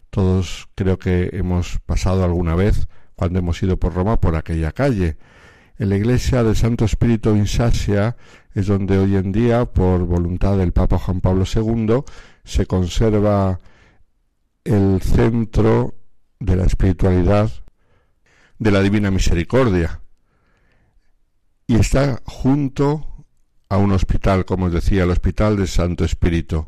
[0.09, 5.17] Todos creo que hemos pasado alguna vez, cuando hemos ido por Roma, por aquella calle.
[5.79, 8.15] En la iglesia del Santo Espíritu Insasia
[8.57, 12.01] es donde hoy en día, por voluntad del Papa Juan Pablo II,
[12.43, 13.59] se conserva
[14.63, 15.93] el centro
[16.39, 17.51] de la espiritualidad
[18.57, 20.01] de la Divina Misericordia.
[21.67, 23.25] Y está junto
[23.69, 26.65] a un hospital, como os decía, el Hospital del Santo Espíritu.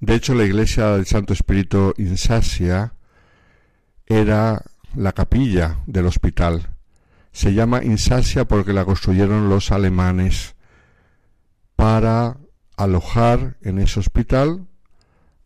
[0.00, 2.92] De hecho, la iglesia del Santo Espíritu Insasia
[4.04, 4.62] era
[4.94, 6.76] la capilla del hospital.
[7.32, 10.54] Se llama Insasia porque la construyeron los alemanes
[11.76, 12.38] para
[12.76, 14.66] alojar en ese hospital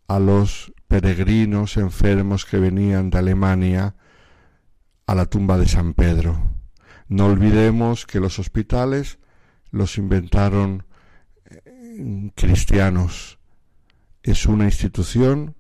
[0.09, 3.95] a los peregrinos enfermos que venían de Alemania
[5.07, 6.41] a la tumba de San Pedro.
[7.09, 9.19] No olvidemos que los hospitales
[9.71, 10.87] los inventaron
[11.45, 13.39] eh, cristianos.
[14.23, 15.57] Es una institución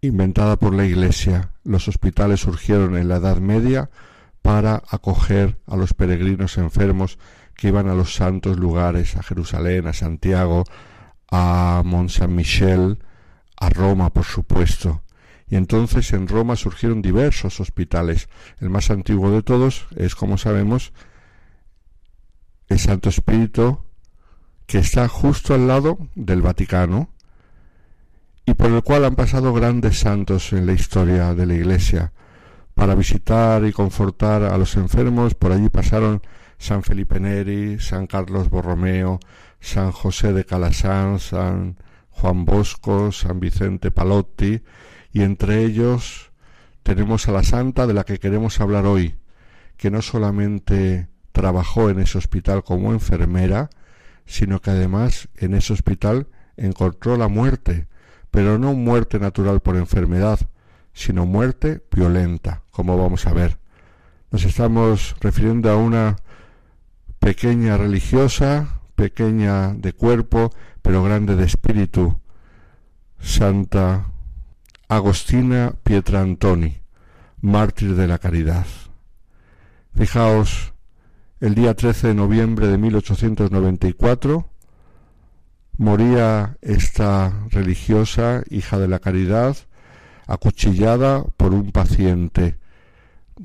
[0.00, 1.52] inventada por la Iglesia.
[1.64, 3.90] Los hospitales surgieron en la Edad Media
[4.42, 7.18] para acoger a los peregrinos enfermos
[7.58, 10.62] que iban a los santos lugares, a Jerusalén, a Santiago,
[11.28, 13.00] a Mont Saint Michel,
[13.56, 15.02] a Roma, por supuesto.
[15.48, 18.28] Y entonces en Roma surgieron diversos hospitales.
[18.60, 20.92] El más antiguo de todos es, como sabemos,
[22.68, 23.80] el Santo Espíritu,
[24.68, 27.10] que está justo al lado del Vaticano
[28.46, 32.12] y por el cual han pasado grandes santos en la historia de la Iglesia.
[32.74, 36.22] Para visitar y confortar a los enfermos, por allí pasaron
[36.58, 39.20] San Felipe Neri, San Carlos Borromeo,
[39.60, 41.76] San José de Calasán, San
[42.10, 44.62] Juan Bosco, San Vicente Palotti,
[45.12, 46.32] y entre ellos
[46.82, 49.16] tenemos a la santa de la que queremos hablar hoy,
[49.76, 53.70] que no solamente trabajó en ese hospital como enfermera,
[54.26, 57.86] sino que además en ese hospital encontró la muerte,
[58.30, 60.40] pero no muerte natural por enfermedad,
[60.92, 63.58] sino muerte violenta, como vamos a ver.
[64.30, 66.16] Nos estamos refiriendo a una
[67.18, 70.50] pequeña religiosa, pequeña de cuerpo,
[70.82, 72.20] pero grande de espíritu,
[73.20, 74.12] Santa
[74.88, 76.80] Agostina Pietrantoni,
[77.40, 78.66] mártir de la caridad.
[79.94, 80.72] Fijaos,
[81.40, 84.48] el día 13 de noviembre de 1894
[85.76, 89.56] moría esta religiosa, hija de la caridad,
[90.26, 92.58] acuchillada por un paciente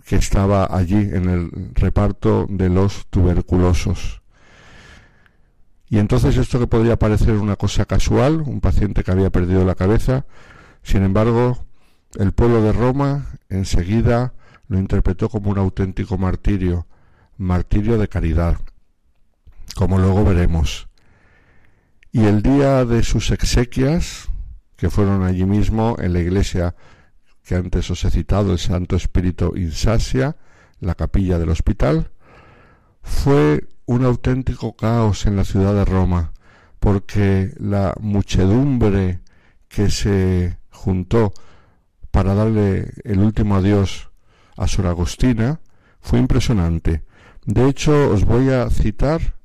[0.06, 4.22] que estaba allí en el reparto de los tuberculosos.
[5.90, 9.76] Y entonces esto que podría parecer una cosa casual, un paciente que había perdido la
[9.76, 10.26] cabeza,
[10.82, 11.66] sin embargo,
[12.18, 14.34] el pueblo de Roma enseguida
[14.68, 16.88] lo interpretó como un auténtico martirio,
[17.38, 18.58] martirio de caridad,
[19.76, 20.88] como luego veremos.
[22.12, 24.30] Y el día de sus exequias,
[24.78, 26.76] que fueron allí mismo en la iglesia
[27.44, 30.38] que antes os he citado, el Santo Espíritu Insasia,
[30.80, 32.12] la capilla del hospital,
[33.02, 36.34] fue un auténtico caos en la ciudad de Roma,
[36.80, 39.20] porque la muchedumbre
[39.68, 41.34] que se juntó
[42.12, 44.10] para darle el último adiós
[44.56, 45.60] a Sor Agustina
[46.00, 47.04] fue impresionante.
[47.46, 49.36] De hecho, os voy a citar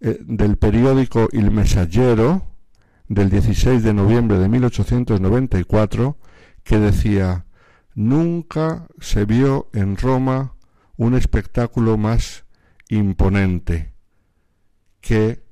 [0.00, 2.46] eh, del periódico Il Messaggero
[3.08, 6.18] del 16 de noviembre de 1894
[6.66, 7.46] que decía
[7.94, 10.54] Nunca se vio en Roma
[10.98, 12.44] un espectáculo más
[12.90, 13.94] imponente
[15.00, 15.42] que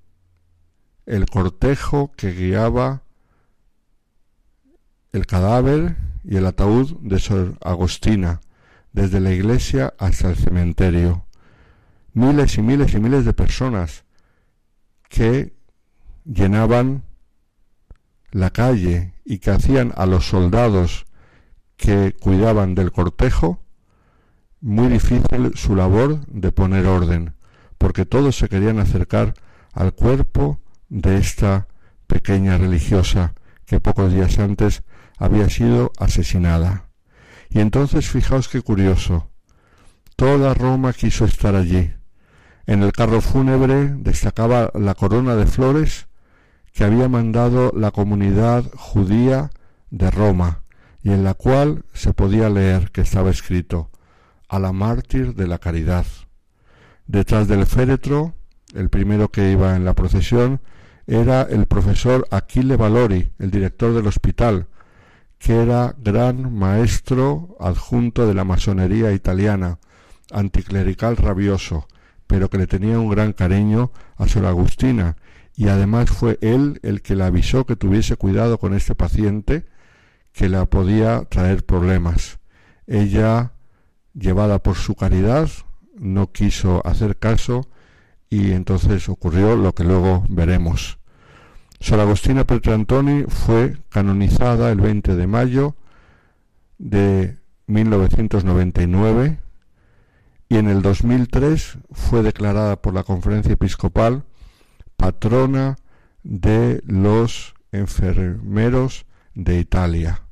[1.07, 3.03] el cortejo que guiaba
[5.13, 8.41] el cadáver y el ataúd de Sor Agostina,
[8.93, 11.25] desde la iglesia hasta el cementerio.
[12.13, 14.05] Miles y miles y miles de personas
[15.09, 15.55] que
[16.25, 17.05] llenaban
[18.33, 21.04] la calle y que hacían a los soldados
[21.85, 23.61] que cuidaban del cortejo
[24.63, 27.35] muy difícil su labor de poner orden,
[27.77, 29.35] porque todos se querían acercar
[29.75, 31.69] al cuerpo de esta
[32.07, 33.35] pequeña religiosa
[33.67, 34.83] que pocos días antes
[35.19, 36.87] había sido asesinada.
[37.51, 39.29] Y entonces fijaos qué curioso,
[40.17, 41.93] toda Roma quiso estar allí.
[42.67, 46.07] En el carro fúnebre destacaba la corona de flores
[46.73, 49.51] que había mandado la comunidad judía
[49.91, 50.64] de Roma
[51.05, 53.91] y en la cual se podía leer que estaba escrito
[54.49, 56.07] a la mártir de la caridad.
[57.07, 58.35] Detrás del féretro,
[58.75, 60.63] el primero que iba en la procesión,
[61.07, 64.69] era el profesor Aquile Valori, el director del hospital,
[65.39, 69.79] que era gran maestro adjunto de la masonería italiana,
[70.33, 71.87] anticlerical rabioso,
[72.27, 75.19] pero que le tenía un gran cariño a Sor Agustina,
[75.55, 79.67] y además fue él el que le avisó que tuviese cuidado con este paciente,
[80.35, 82.39] que la podía traer problemas.
[82.87, 83.53] Ella,
[84.13, 85.49] llevada por su caridad,
[85.97, 87.69] no quiso hacer caso
[88.29, 90.99] y entonces ocurrió lo que luego veremos.
[91.81, 95.77] Sor Agostina Petrantoni fue canonizada el 20 de mayo
[96.79, 99.39] de 1999
[100.49, 104.25] y en el 2003 fue declarada por la Conferencia Episcopal
[104.97, 105.77] patrona
[106.23, 110.24] de los enfermeros de Italia.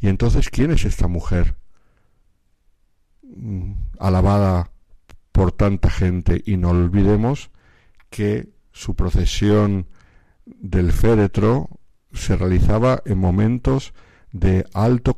[0.00, 1.56] Y entonces, ¿quién es esta mujer
[3.22, 4.70] mm, alabada
[5.32, 6.42] por tanta gente?
[6.44, 7.50] Y no olvidemos
[8.10, 9.86] que su procesión
[10.46, 11.68] del féretro
[12.12, 13.92] se realizaba en momentos
[14.32, 15.16] de alto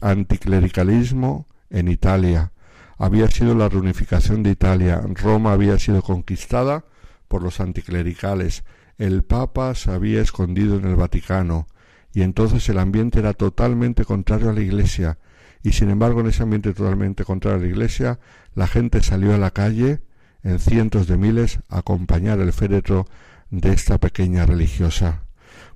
[0.00, 2.52] anticlericalismo en Italia.
[2.98, 5.00] Había sido la reunificación de Italia.
[5.14, 6.84] Roma había sido conquistada
[7.28, 8.64] por los anticlericales.
[8.98, 11.66] El Papa se había escondido en el Vaticano
[12.12, 15.18] y entonces el ambiente era totalmente contrario a la Iglesia.
[15.62, 18.18] Y sin embargo, en ese ambiente totalmente contrario a la Iglesia,
[18.54, 20.00] la gente salió a la calle
[20.42, 23.06] en cientos de miles a acompañar el féretro
[23.50, 25.22] de esta pequeña religiosa.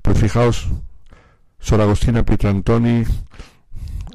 [0.02, 0.68] Pues fijaos,
[1.58, 3.04] Sor Agostina Pietrantoni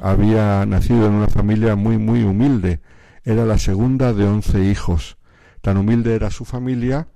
[0.01, 2.79] había nacido en una familia muy, muy humilde.
[3.23, 5.17] Era la segunda de once hijos.
[5.61, 7.07] Tan humilde era su familia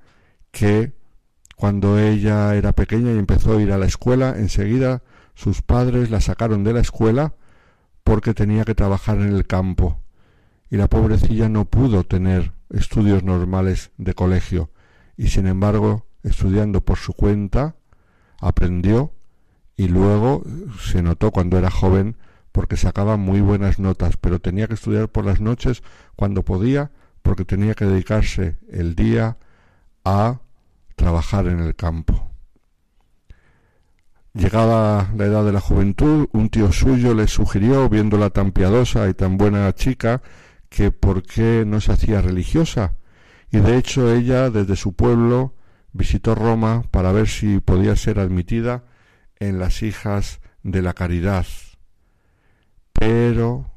[0.51, 0.93] que
[1.55, 5.03] cuando ella era pequeña y empezó a ir a la escuela, enseguida
[5.35, 7.33] sus padres la sacaron de la escuela
[8.03, 10.01] porque tenía que trabajar en el campo.
[10.69, 14.71] Y la pobrecilla no pudo tener estudios normales de colegio.
[15.15, 17.75] Y sin embargo, estudiando por su cuenta,
[18.39, 19.13] aprendió
[19.75, 20.43] y luego
[20.79, 22.17] se notó cuando era joven
[22.51, 25.81] porque sacaba muy buenas notas, pero tenía que estudiar por las noches
[26.15, 26.91] cuando podía
[27.21, 29.37] porque tenía que dedicarse el día
[30.03, 30.41] a
[30.95, 32.29] trabajar en el campo.
[34.33, 39.13] Llegada la edad de la juventud, un tío suyo le sugirió, viéndola tan piadosa y
[39.13, 40.23] tan buena chica,
[40.69, 42.95] que por qué no se hacía religiosa.
[43.51, 45.55] Y de hecho ella, desde su pueblo,
[45.91, 48.83] visitó Roma para ver si podía ser admitida
[49.39, 51.45] en las hijas de la caridad.
[52.91, 53.71] Pero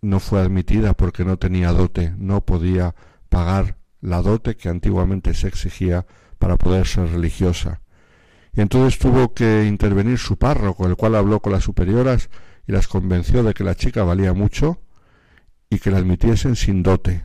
[0.00, 2.94] no fue admitida porque no tenía dote, no podía
[3.28, 6.06] pagar la dote que antiguamente se exigía
[6.38, 7.80] para poder ser religiosa.
[8.52, 12.30] Y entonces tuvo que intervenir su párroco, el cual habló con las superioras
[12.66, 14.80] y las convenció de que la chica valía mucho
[15.70, 17.24] y que la admitiesen sin dote.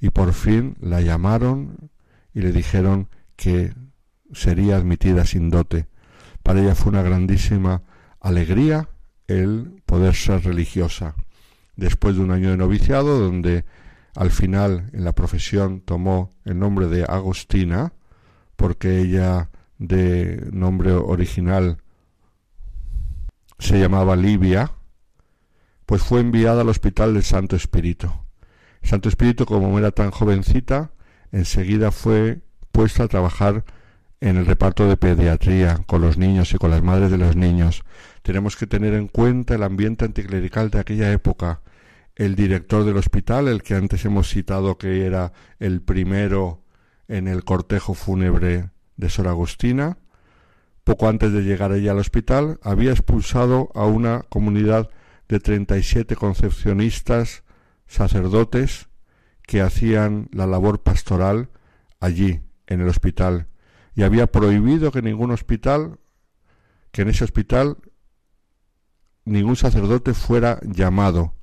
[0.00, 1.90] Y por fin la llamaron
[2.34, 3.72] y le dijeron que
[4.32, 5.86] sería admitida sin dote.
[6.42, 7.82] Para ella fue una grandísima
[8.20, 8.88] alegría
[9.26, 11.14] el poder ser religiosa.
[11.76, 13.64] Después de un año de noviciado, donde
[14.14, 17.92] al final en la profesión tomó el nombre de Agostina,
[18.62, 21.78] porque ella de nombre original
[23.58, 24.70] se llamaba Livia,
[25.84, 28.08] pues fue enviada al hospital del Santo Espíritu.
[28.80, 30.92] Santo Espíritu, como era tan jovencita,
[31.32, 33.64] enseguida fue puesta a trabajar
[34.20, 37.82] en el reparto de pediatría con los niños y con las madres de los niños.
[38.22, 41.62] Tenemos que tener en cuenta el ambiente anticlerical de aquella época.
[42.14, 46.61] El director del hospital, el que antes hemos citado que era el primero
[47.12, 49.98] en el cortejo fúnebre de Sor Agustina,
[50.82, 54.88] poco antes de llegar ella al hospital, había expulsado a una comunidad
[55.28, 57.44] de 37 concepcionistas
[57.86, 58.88] sacerdotes
[59.42, 61.50] que hacían la labor pastoral
[62.00, 63.46] allí, en el hospital,
[63.94, 65.98] y había prohibido que ningún hospital,
[66.92, 67.76] que en ese hospital
[69.26, 71.34] ningún sacerdote fuera llamado.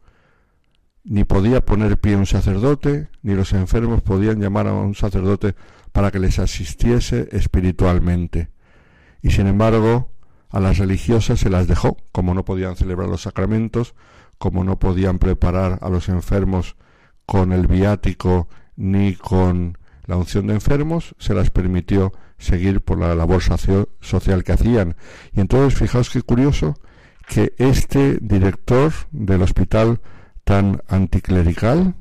[1.04, 5.56] Ni podía poner pie un sacerdote, ni los enfermos podían llamar a un sacerdote
[5.91, 8.50] para que les asistiese espiritualmente.
[9.22, 10.12] Y sin embargo,
[10.50, 13.95] a las religiosas se las dejó, como no podían celebrar los sacramentos,
[14.38, 16.76] como no podían preparar a los enfermos
[17.26, 23.14] con el viático ni con la unción de enfermos, se las permitió seguir por la
[23.14, 24.95] labor social que hacían.
[25.34, 26.80] Y entonces, fijaos qué curioso
[27.28, 30.02] que este director del hospital
[30.50, 31.93] tan anticlerical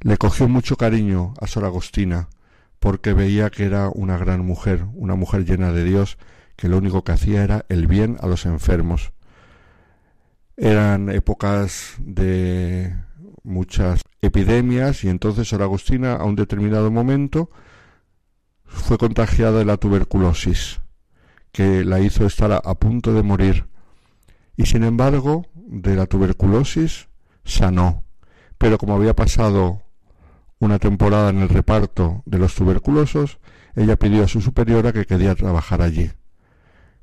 [0.00, 2.30] le cogió mucho cariño a Sor Agostina,
[2.78, 6.16] porque veía que era una gran mujer, una mujer llena de Dios,
[6.56, 9.12] que lo único que hacía era el bien a los enfermos.
[10.56, 12.96] Eran épocas de
[13.42, 17.50] muchas epidemias y entonces Sor Agustina a un determinado momento
[18.64, 20.80] fue contagiada de la tuberculosis,
[21.52, 23.66] que la hizo estar a, punto de morir.
[24.56, 27.08] Y sin embargo, de la tuberculosis
[27.44, 28.04] sanó.
[28.58, 29.82] Pero como había pasado
[30.58, 33.38] una temporada en el reparto de los tuberculosos,
[33.74, 36.10] ella pidió a su superiora que quería trabajar allí.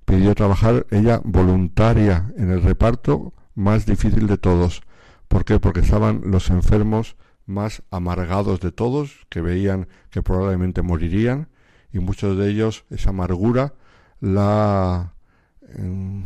[0.06, 4.82] Pidió trabajar ella voluntaria en el reparto más difícil de todos.
[5.28, 5.60] ¿Por qué?
[5.60, 11.50] Porque estaban los enfermos más amargados de todos, que veían que probablemente morirían,
[11.92, 13.74] y muchos de ellos esa amargura
[14.22, 15.16] la
[15.76, 16.26] em,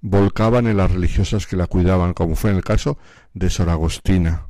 [0.00, 2.98] volcaban en las religiosas que la cuidaban, como fue en el caso
[3.34, 4.48] de Sor Agostina.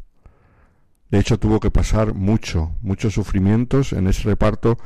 [1.11, 4.79] De hecho, tuvo que pasar mucho, muchos sufrimientos en ese reparto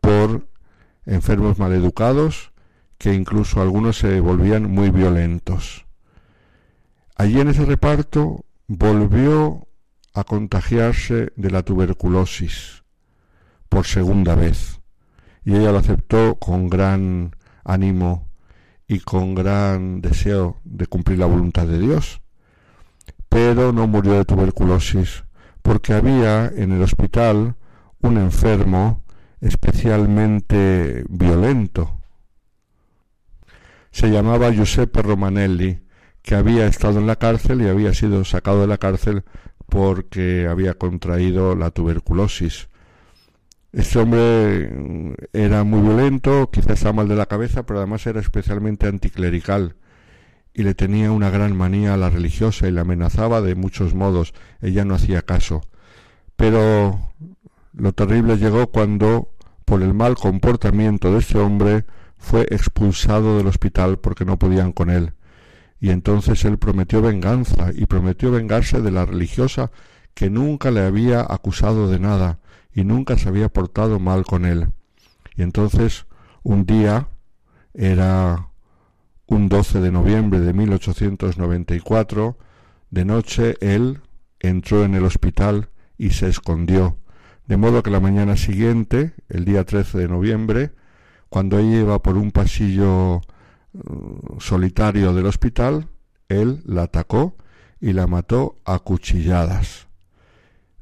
[0.00, 0.48] por
[1.06, 2.52] enfermos maleducados,
[2.98, 5.86] que incluso algunos se volvían muy violentos.
[7.16, 9.68] Allí en ese reparto volvió
[10.14, 12.82] a contagiarse de la tuberculosis
[13.68, 14.80] por segunda vez,
[15.44, 18.27] y ella lo aceptó con gran ánimo
[18.88, 22.22] y con gran deseo de cumplir la voluntad de Dios,
[23.28, 25.24] pero no murió de tuberculosis
[25.62, 27.54] porque había en el hospital
[28.00, 29.04] un enfermo
[29.40, 32.00] especialmente violento.
[33.90, 35.80] Se llamaba Giuseppe Romanelli,
[36.22, 39.24] que había estado en la cárcel y había sido sacado de la cárcel
[39.66, 42.67] porque había contraído la tuberculosis.
[43.72, 48.20] Este hombre mm, era muy violento, quizás estaba mal de la cabeza, pero además era
[48.20, 49.76] especialmente anticlerical
[50.54, 54.34] y le tenía una gran manía a la religiosa y la amenazaba de muchos modos.
[54.60, 55.62] Ella no hacía caso.
[56.34, 57.12] Pero
[57.74, 59.34] lo terrible llegó cuando,
[59.64, 61.84] por el mal comportamiento de este hombre,
[62.16, 65.12] fue expulsado del hospital porque no podían con él.
[65.78, 69.70] Y entonces él prometió venganza y prometió vengarse de la religiosa
[70.14, 72.40] que nunca le había acusado de nada
[72.78, 74.68] y nunca se había portado mal con él.
[75.34, 76.06] Y entonces
[76.44, 77.08] un día
[77.74, 78.50] era
[79.26, 82.38] un 12 de noviembre de 1894,
[82.90, 84.00] de noche él
[84.38, 86.98] entró en el hospital y se escondió,
[87.48, 90.70] de modo que la mañana siguiente, el día 13 de noviembre,
[91.30, 93.22] cuando ella iba por un pasillo
[93.72, 95.88] mm, solitario del hospital,
[96.28, 97.34] él la atacó
[97.80, 99.88] y la mató a cuchilladas.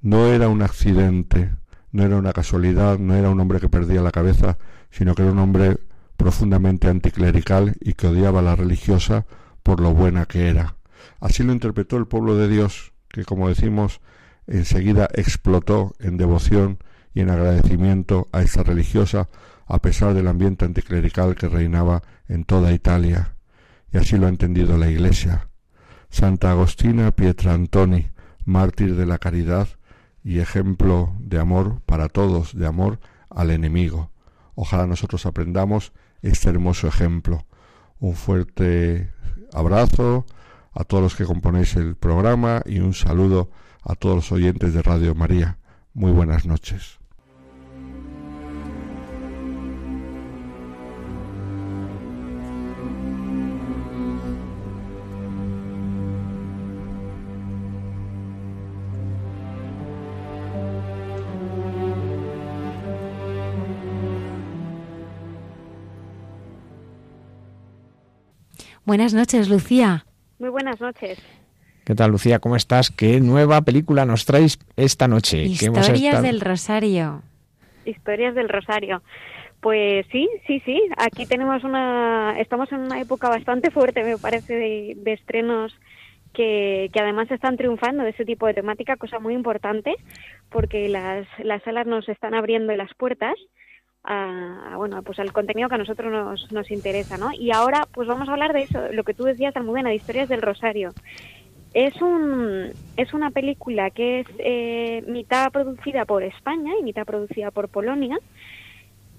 [0.03, 1.53] No era un accidente,
[1.93, 4.59] no era una casualidad, no era un hombre que perdía la cabeza,
[4.91, 5.79] sino que era un hombre
[6.17, 9.27] profundamente anticlerical y que odiaba a la religiosa
[9.63, 10.77] por lo buena que era.
[11.21, 14.01] Así lo interpretó el pueblo de Dios, que como decimos,
[14.47, 16.79] enseguida explotó en devoción
[17.15, 19.29] y en agradecimiento a esta religiosa,
[19.67, 23.35] a pesar del ambiente anticlerical que reinaba en toda Italia.
[23.93, 25.49] Y así lo ha entendido la Iglesia.
[26.11, 28.11] Santa Agostina Pietra Antoni,
[28.45, 29.69] mártir de la caridad
[30.27, 32.99] y ejemplo de amor para todos, de amor
[33.31, 34.11] al enemigo.
[34.57, 37.47] Ojalá nosotros aprendamos este hermoso ejemplo.
[38.01, 39.13] Un fuerte
[39.53, 40.27] abrazo
[40.73, 43.53] a todos los que componéis el programa y un saludo
[43.85, 45.59] a todos los oyentes de Radio María.
[45.95, 46.99] Muy buenas noches.
[68.87, 70.07] Buenas noches, Lucía.
[70.39, 71.19] Muy buenas noches.
[71.85, 72.39] ¿Qué tal, Lucía?
[72.39, 72.93] ¿Cómo estás?
[72.93, 75.43] ¿Qué nueva película nos traéis esta noche?
[75.43, 77.23] Historias del Rosario.
[77.85, 79.03] Historias del Rosario.
[79.61, 80.81] Pues sí, sí, sí.
[80.99, 82.39] Aquí tenemos una.
[82.39, 85.75] Estamos en una época bastante fuerte, me parece, de, estrenos
[86.33, 89.97] que, que, además están triunfando de ese tipo de temática, cosa muy importante,
[90.49, 93.35] porque las, las salas nos están abriendo las puertas
[94.07, 97.33] a, bueno, pues al contenido que a nosotros nos, nos interesa, ¿no?
[97.33, 100.29] Y ahora, pues vamos a hablar de eso, lo que tú decías, Almudena, de Historias
[100.29, 100.93] del Rosario.
[101.75, 107.51] Es, un, es una película que es eh, mitad producida por España y mitad producida
[107.51, 108.19] por Polonia,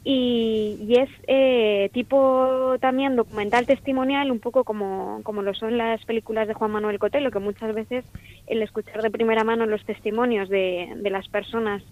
[0.09, 6.47] y, es eh, tipo también documental testimonial, un poco como, como lo son las películas
[6.47, 8.05] de Juan Manuel Cotelo, que muchas veces
[8.47, 11.84] el escuchar de primera mano los testimonios de, de las personas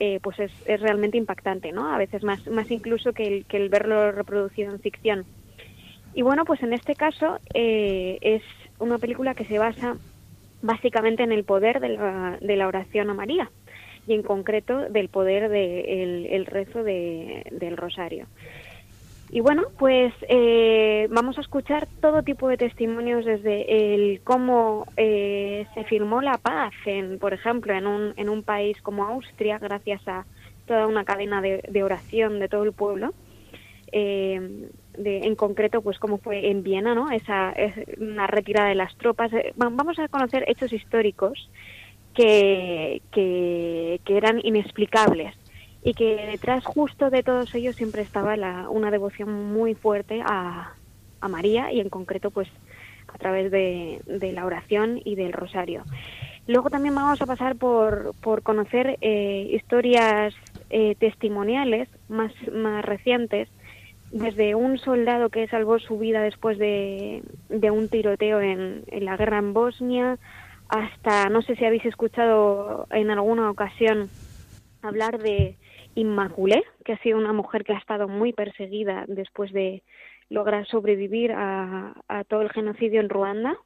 [0.00, 1.92] eh, pues es, es, realmente impactante, ¿no?
[1.92, 5.24] A veces más, más incluso que el, que el verlo reproducido en ficción.
[6.14, 8.42] Y bueno, pues en este caso eh, es
[8.78, 9.96] una película que se basa
[10.62, 13.50] básicamente en el poder de la, de la oración a María
[14.06, 18.26] y en concreto del poder del de el rezo de, del rosario.
[19.30, 25.66] Y bueno, pues eh, vamos a escuchar todo tipo de testimonios desde el cómo eh,
[25.74, 30.06] se firmó la paz, en, por ejemplo, en un, en un país como Austria, gracias
[30.08, 30.24] a
[30.66, 33.12] toda una cadena de, oración de todo el pueblo.
[33.92, 37.10] Eh, de, en concreto, pues cómo fue en Viena, ¿no?
[37.10, 39.30] Esa es una retirada de las tropas.
[39.56, 41.50] Vamos a conocer hechos históricos
[42.14, 45.34] que, que, que eran inexplicables
[45.88, 50.74] y que detrás justo de todos ellos siempre estaba la, una devoción muy fuerte a,
[51.18, 52.46] a, María y en concreto pues
[53.06, 54.02] a través de,
[54.34, 55.84] la oración y del rosario.
[56.46, 60.34] Luego también vamos a pasar por, por conocer eh, historias
[60.68, 63.48] eh, testimoniales más, más recientes,
[64.12, 69.54] desde un soldado que salvó su vida después de, un tiroteo en la guerra en
[69.54, 70.18] Bosnia,
[70.68, 74.10] hasta, no sé si habéis escuchado en alguna ocasión
[74.82, 75.56] hablar de
[75.98, 79.82] Inmaculé, que ha sido una mujer que ha estado muy perseguida después de
[80.30, 81.92] lograr sobrevivir a,
[82.28, 83.58] todo el genocidio en Ruanda,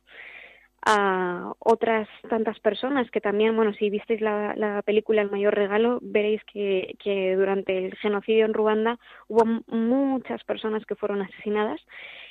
[0.87, 6.43] a otras tantas personas que también, bueno, si visteis la, película El mayor regalo, veréis
[6.45, 8.99] que, que, durante el genocidio en Ruanda
[9.29, 11.83] hubo muchas personas que fueron asesinadas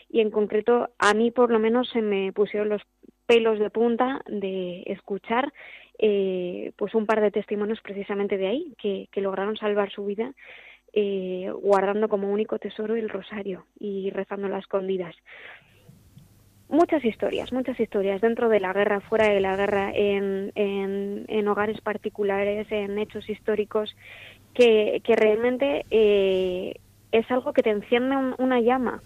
[0.10, 2.82] y en concreto a mí por lo menos se me pusieron los
[3.28, 5.53] pelos de punta de escuchar
[6.03, 10.34] eh, pues un par de testimonios precisamente de ahí que, lograron salvar su vida
[10.94, 15.15] eh, guardando como único tesoro el rosario y rezando las escondidas.
[16.69, 21.80] Muchas historias, muchas historias dentro de la guerra, fuera de la guerra, en, en, hogares
[21.82, 23.95] particulares, en hechos históricos,
[24.56, 26.73] que, que realmente eh,
[27.11, 29.03] es algo que te enciende una llama,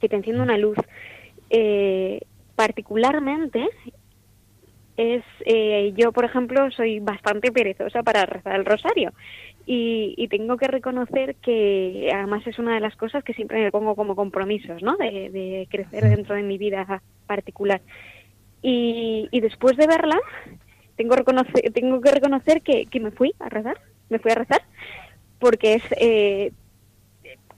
[0.00, 0.76] que te enciende una luz.
[2.54, 3.68] particularmente
[4.96, 9.12] es eh, yo por ejemplo soy bastante perezosa para rezar el rosario
[9.66, 13.94] y, tengo que reconocer que además es una de las cosas que siempre me pongo
[13.96, 17.80] como compromisos no de, crecer dentro de mi vida particular
[18.62, 20.18] y, después de verla
[20.96, 23.78] tengo reconocer tengo que reconocer que, que me fui a rezar
[24.10, 24.62] me fui a rezar
[25.38, 26.52] porque es eh,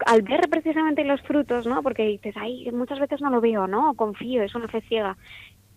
[0.04, 1.82] al ver precisamente los frutos, ¿no?
[1.82, 3.94] Porque dices, ay, muchas veces no lo veo, ¿no?
[3.94, 5.16] Confío, es una fe ciega.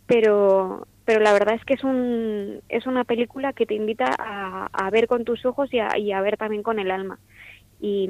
[0.10, 4.90] Pero pero la verdad es que es, un, es una película que te invita a,
[4.92, 7.18] ver con tus ojos y a, ver también con el alma.
[7.82, 8.08] Y,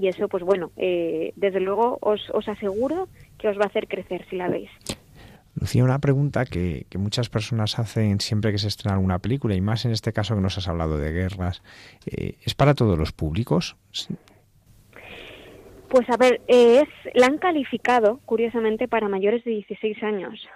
[0.00, 4.24] eso, pues bueno, eh, desde luego os, os aseguro que os va a hacer crecer
[4.30, 4.70] si la veis.
[5.56, 9.84] Lucía, una pregunta que, muchas personas hacen siempre que se estrena alguna película, y más
[9.84, 11.64] en este caso que nos has hablado de guerras,
[12.06, 13.74] eh, ¿es para todos los públicos?
[15.88, 20.48] Pues a ver, es, la han calificado, curiosamente, para mayores de 16 años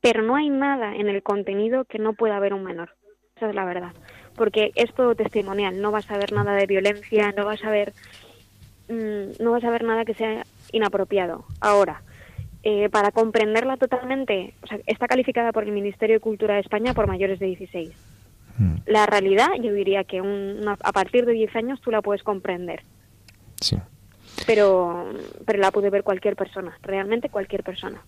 [0.00, 2.96] pero no hay nada en el contenido que no pueda haber un menor.
[3.36, 3.92] Esa es la verdad.
[4.36, 7.92] Porque es todo testimonial, no vas a ver nada de violencia, no vas a ver,
[8.88, 11.44] mm, no vas a ver nada que sea inapropiado.
[11.60, 12.02] Ahora,
[12.62, 16.94] eh, para comprenderla totalmente, o sea, está calificada por el Ministerio de Cultura de España
[16.94, 17.90] por mayores de 16.
[18.58, 18.74] Mm.
[18.86, 22.82] La realidad, yo diría que a partir de 10 años tú la puedes comprender.
[23.60, 23.78] Sí.
[24.46, 25.10] Pero,
[25.46, 28.02] pero la puede ver cualquier persona, realmente cualquier persona.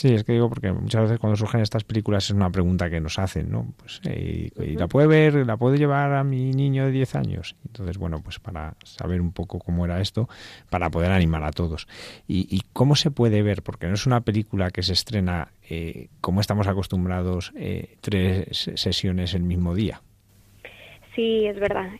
[0.00, 3.02] Sí, es que digo porque muchas veces cuando surgen estas películas es una pregunta que
[3.02, 3.66] nos hacen, ¿no?
[3.76, 7.54] Pues, eh, ¿y la puede ver, la puedo llevar a mi niño de 10 años?
[7.66, 10.26] Entonces, bueno, pues para saber un poco cómo era esto,
[10.70, 11.86] para poder animar a todos.
[12.26, 13.62] ¿Y, cómo se puede ver?
[13.62, 19.34] Porque no es una película que se estrena eh, como estamos acostumbrados, eh, tres sesiones
[19.34, 20.00] el mismo día.
[21.14, 21.90] Sí, es verdad.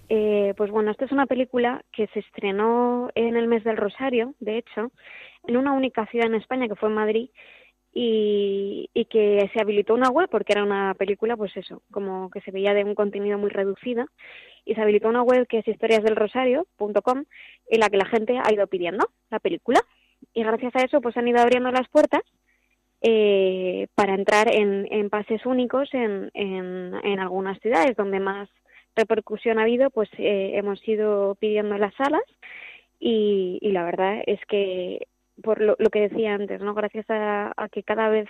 [0.56, 4.56] pues bueno, esta es una película que se estrenó en el mes del Rosario, de
[4.56, 4.90] hecho,
[5.46, 7.28] en una única ciudad en España, que fue en Madrid,
[7.92, 12.40] y, y, que se habilitó una web porque era una película, pues eso, como que
[12.42, 14.06] se veía de un contenido muy reducido,
[14.64, 17.24] y se habilitó una web que es historiasdelrosario.com,
[17.68, 19.80] en la que la gente ha ido pidiendo la película,
[20.32, 22.22] y gracias a eso pues han ido abriendo las puertas
[23.02, 28.48] eh, para entrar en, pases únicos en, en, en, algunas ciudades donde más
[28.94, 32.22] repercusión ha habido, pues eh, hemos ido pidiendo las salas
[32.98, 35.06] y, y la verdad es que
[35.42, 36.74] por lo, que decía antes, ¿no?
[36.74, 38.28] Gracias a, que cada vez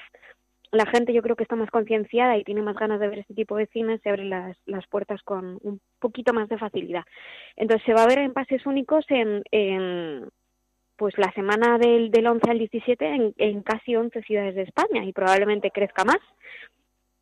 [0.72, 3.34] la gente yo creo que está más concienciada y tiene más ganas de ver este
[3.34, 7.04] tipo de cine, se abren las, las puertas con un poquito más de facilidad.
[7.56, 10.28] Entonces se va a ver en pases únicos en,
[10.96, 15.04] pues la semana del, del 11 al 17 en, en casi 11 ciudades de España
[15.04, 16.20] y probablemente crezca más.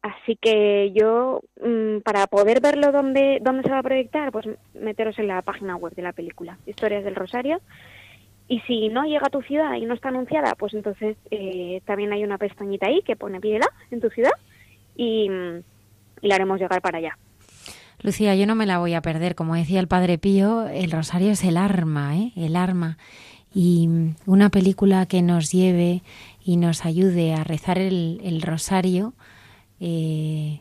[0.02, 5.18] Así que yo, mmm, para poder verlo dónde, dónde se va a proyectar, pues meteros
[5.18, 7.60] en la página web de la película, Historias del Rosario.
[8.48, 12.12] Y si no llega a tu ciudad y no está anunciada, pues entonces eh, también
[12.12, 14.32] hay una pestañita ahí que pone pídela en tu ciudad
[14.96, 15.30] y,
[16.22, 17.18] y la haremos llegar para allá.
[18.00, 19.34] Lucía, yo no me la voy a perder.
[19.34, 22.32] Como decía el Padre Pío, el rosario es el arma, ¿eh?
[22.36, 22.96] el arma.
[23.52, 23.88] Y
[24.24, 26.02] una película que nos lleve
[26.44, 29.14] y nos ayude a rezar el, el rosario,
[29.80, 30.60] eh,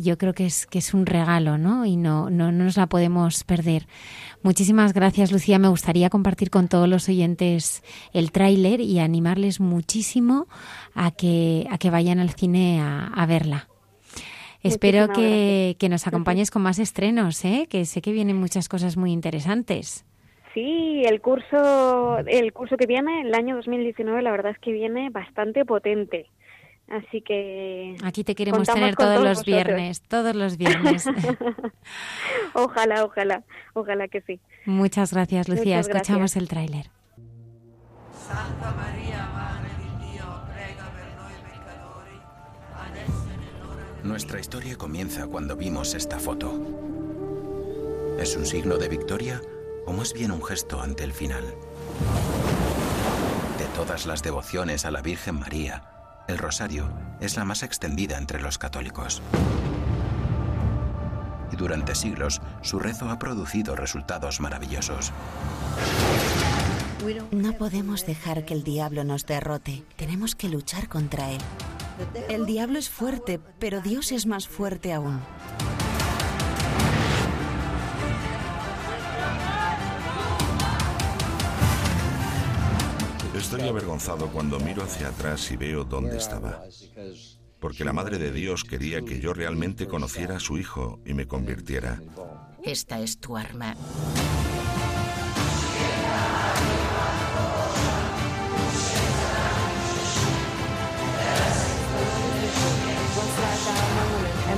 [0.00, 1.84] yo creo que es, que es un regalo, ¿no?
[1.84, 3.86] Y no, no, no nos la podemos perder.
[4.42, 5.58] Muchísimas gracias, Lucía.
[5.58, 10.46] Me gustaría compartir con todos los oyentes el tráiler y animarles muchísimo
[10.94, 13.68] a que, a que vayan al cine a, a verla.
[14.62, 17.66] Espero que, que, nos acompañes con más estrenos, ¿eh?
[17.68, 20.06] que sé que vienen muchas cosas muy interesantes.
[20.54, 25.10] Sí, el curso, el curso que viene, el año 2019, la verdad es que viene
[25.10, 26.30] bastante potente.
[26.88, 29.46] Así que aquí te queremos tener todos, todos, los vosotros.
[29.46, 31.06] viernes, todos los viernes.
[32.54, 33.42] ojalá, ojalá,
[33.72, 34.40] ojalá que sí.
[34.66, 35.78] Muchas gracias, Lucía.
[35.78, 36.90] Muchas Escuchamos el tráiler.
[38.26, 42.18] Santa María, Madre di Dio, prega per noi peccatori,
[42.72, 46.52] adesso nell'ora Nuestra historia comienza cuando vimos esta foto.
[48.18, 49.40] ¿Es un signo de victoria
[49.86, 51.44] o más bien un gesto ante el final?
[53.58, 55.82] De todas las devociones a la Virgen María,
[56.28, 56.90] el rosario
[57.20, 59.22] es la más extendida entre los católicos.
[61.52, 65.12] Y durante siglos, su rezo ha producido resultados maravillosos.
[67.30, 69.84] No podemos dejar que el diablo nos derrote.
[69.96, 71.40] Tenemos que luchar contra él.
[72.28, 75.20] El diablo es fuerte, pero Dios es más fuerte aún.
[83.54, 86.64] Estoy avergonzado cuando miro hacia atrás y veo dónde estaba.
[87.60, 91.28] Porque la Madre de Dios quería que yo realmente conociera a su Hijo y me
[91.28, 92.02] convirtiera.
[92.64, 93.76] Esta es tu arma.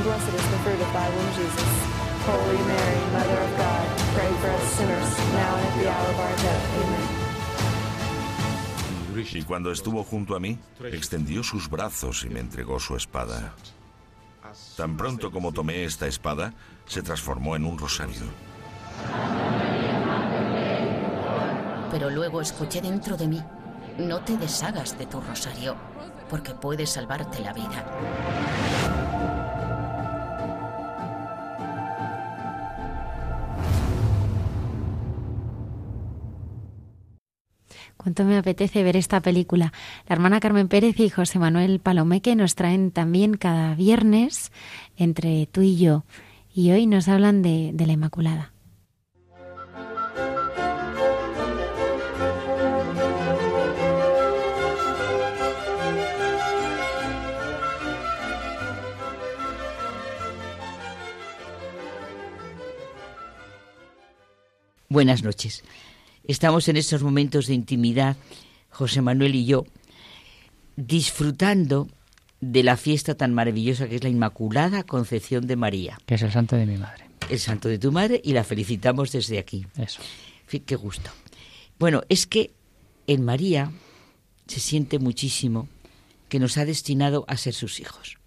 [0.06, 1.96] blessed is the fruit of thy womb, Jesus.
[2.24, 6.20] Holy Mary, Mother of God, pray for us sinners, now and at the hour of
[6.20, 6.84] our death.
[6.84, 7.15] Amen.
[9.32, 13.54] Y cuando estuvo junto a mí, extendió sus brazos y me entregó su espada.
[14.76, 16.52] Tan pronto como tomé esta espada,
[16.86, 18.22] se transformó en un rosario.
[21.90, 23.42] Pero luego escuché dentro de mí,
[23.98, 25.76] no te deshagas de tu rosario,
[26.28, 29.05] porque puede salvarte la vida.
[38.06, 39.72] Cuánto me apetece ver esta película.
[40.06, 44.52] La hermana Carmen Pérez y José Manuel Palomeque nos traen también cada viernes
[44.96, 46.04] entre tú y yo.
[46.54, 48.52] Y hoy nos hablan de, de la Inmaculada.
[64.88, 65.64] Buenas noches.
[66.28, 68.16] Estamos en estos momentos de intimidad,
[68.70, 69.64] José Manuel y yo,
[70.76, 71.88] disfrutando
[72.40, 75.98] de la fiesta tan maravillosa que es la Inmaculada Concepción de María.
[76.04, 77.08] Que es el santo de mi madre.
[77.30, 79.66] El santo de tu madre y la felicitamos desde aquí.
[79.76, 80.00] Eso.
[80.48, 81.10] Qué gusto.
[81.78, 82.52] Bueno, es que
[83.06, 83.70] en María
[84.46, 85.68] se siente muchísimo
[86.28, 88.18] que nos ha destinado a ser sus hijos.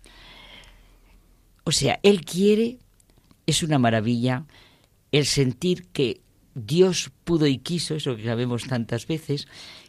[1.66, 2.78] O sea, Él quiere,
[3.46, 4.46] es una maravilla,
[5.12, 6.22] el sentir que
[6.66, 9.48] Dios pudo y quiso, eso que sabemos tantas veces,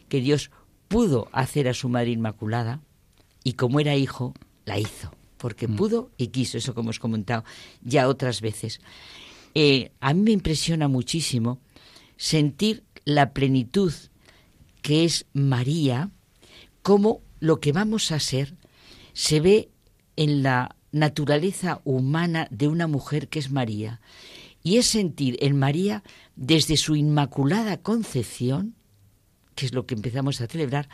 [0.09, 0.51] que Dios
[0.87, 2.81] pudo hacer a su Madre Inmaculada
[3.43, 4.33] y como era hijo,
[4.65, 5.75] la hizo, porque mm.
[5.75, 7.43] pudo y quiso, eso como hemos comentado
[7.81, 8.81] ya otras veces.
[9.53, 11.59] eh, a mí me impresiona muchísimo
[12.17, 13.93] sentir la plenitud
[14.81, 16.09] que es María,
[16.81, 18.55] como lo que vamos a ser
[19.13, 19.69] se ve
[20.15, 24.01] en la naturaleza humana de una mujer que es María.
[24.63, 26.03] Y es sentir en María,
[26.35, 28.75] desde su inmaculada concepción,
[29.55, 30.89] que es lo que empezamos a celebrar,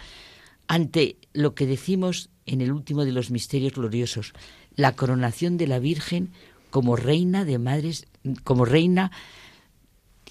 [0.67, 4.33] ante lo que decimos en el último de los misterios gloriosos,
[4.75, 6.31] la coronación de la Virgen
[6.69, 8.07] como reina de madres,
[8.43, 9.11] como reina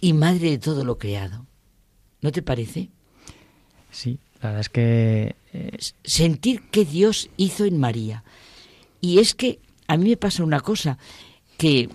[0.01, 1.47] y madre de todo lo creado.
[2.21, 2.91] ¿No te parece?
[3.91, 5.37] Sí, la verdad es que...
[5.53, 8.25] Eh, sentir que Dios hizo en María.
[9.01, 10.99] Y es que a mí me pasa una cosa,
[11.57, 11.89] que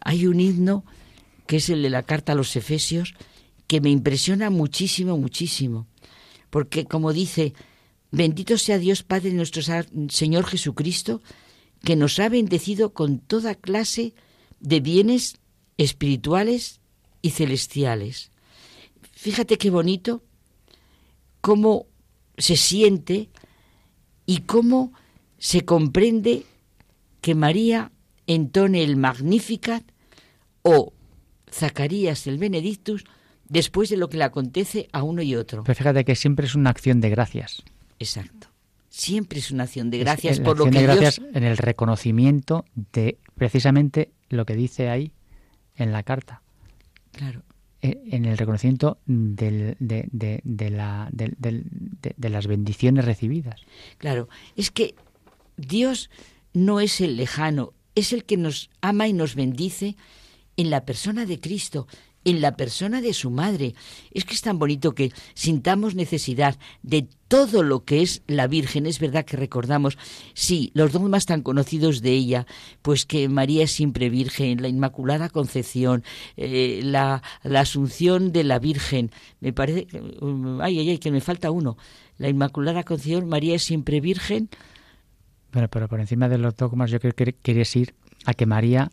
[0.00, 0.84] hay un himno,
[1.46, 3.14] que es el de la carta a los Efesios,
[3.66, 5.86] que me impresiona muchísimo, muchísimo.
[6.50, 7.54] Porque como dice,
[8.10, 9.62] bendito sea Dios Padre nuestro
[10.08, 11.22] Señor Jesucristo,
[11.84, 14.14] que nos ha bendecido con toda clase
[14.60, 15.36] de bienes
[15.76, 16.80] espirituales
[17.22, 18.30] y celestiales.
[19.12, 20.22] Fíjate qué bonito
[21.40, 21.86] cómo
[22.36, 23.30] se siente
[24.26, 24.92] y cómo
[25.38, 26.44] se comprende
[27.20, 27.92] que María
[28.28, 29.82] entone el Magnificat
[30.62, 30.92] o
[31.50, 33.04] Zacarías el Benedictus
[33.48, 35.64] después de lo que le acontece a uno y otro.
[35.64, 37.64] Pero fíjate que siempre es una acción de gracias.
[37.98, 38.48] Exacto.
[38.90, 43.18] Siempre es una acción de gracias por lo que de gracias en el reconocimiento de
[43.34, 45.12] precisamente lo que dice ahí
[45.76, 46.42] en la carta.
[47.12, 47.42] Claro.
[47.80, 53.60] Eh, en el reconocimiento de, la, de, las bendiciones recibidas.
[53.98, 54.96] Claro, es que
[55.56, 56.10] Dios
[56.52, 59.96] no es el lejano, es el que nos ama y nos bendice
[60.56, 61.86] en la persona de Cristo
[62.24, 63.74] en la persona de su madre.
[64.12, 68.86] Es que es tan bonito que sintamos necesidad de todo lo que es la Virgen.
[68.86, 69.98] Es verdad que recordamos,
[70.34, 72.46] sí, los dogmas tan conocidos de ella,
[72.82, 76.04] pues que María es siempre Virgen, la Inmaculada Concepción,
[76.36, 79.10] eh, la, la, Asunción de la Virgen.
[79.40, 79.86] Me parece,
[80.60, 81.76] ay, ay, ay, que me falta uno.
[82.18, 84.48] La Inmaculada Concepción, María es siempre Virgen.
[85.52, 87.94] Bueno, pero por encima de los dogmas yo creo que quieres ir
[88.26, 88.90] a que María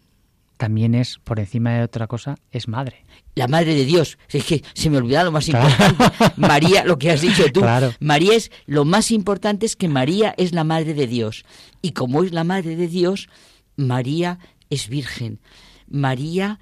[0.57, 3.05] también es, por encima de otra cosa, es madre.
[3.35, 4.17] La madre de Dios.
[4.29, 5.95] Es que se me olvidó lo más importante.
[6.37, 7.61] María, lo que has dicho tú.
[7.99, 11.45] María es, lo más importante es que María es la madre de Dios.
[11.81, 13.27] Y como es la madre de Dios,
[13.75, 15.39] María es virgen.
[15.87, 16.59] María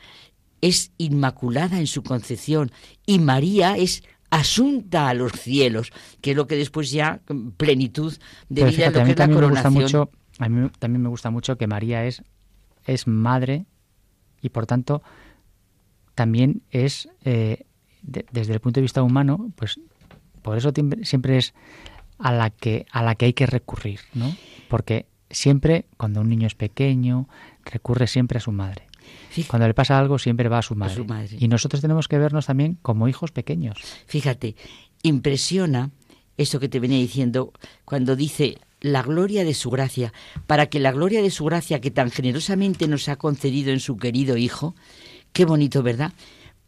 [0.61, 2.71] es inmaculada en su concepción.
[3.05, 4.03] Y María es
[4.33, 7.21] asunta a los cielos, que es lo que después ya
[7.57, 8.17] plenitud
[8.49, 9.73] de vida, lo que es la coronación.
[9.73, 12.23] Me gusta mucho, a mí también me gusta mucho que María es,
[12.85, 13.65] es madre
[14.41, 15.03] y por tanto
[16.15, 17.65] también es, eh,
[18.01, 19.79] desde el punto de vista humano, pues
[20.41, 20.71] por eso
[21.03, 21.53] siempre es
[22.17, 24.35] a la que, a la que hay que recurrir, ¿no?
[24.67, 27.27] Porque siempre, cuando un niño es pequeño,
[27.65, 28.87] recurre siempre a su madre.
[29.47, 31.37] Cuando le pasa algo, siempre va a su, madre.
[31.39, 33.77] Y nosotros tenemos que vernos también como hijos pequeños.
[34.05, 34.55] Fíjate,
[35.01, 35.91] impresiona
[36.37, 37.53] eso que te venía diciendo
[37.85, 40.13] cuando dice la gloria de su gracia,
[40.45, 43.97] para que la gloria de su gracia que tan generosamente nos ha concedido en su
[43.97, 44.75] querido Hijo,
[45.31, 46.11] qué bonito, ¿verdad?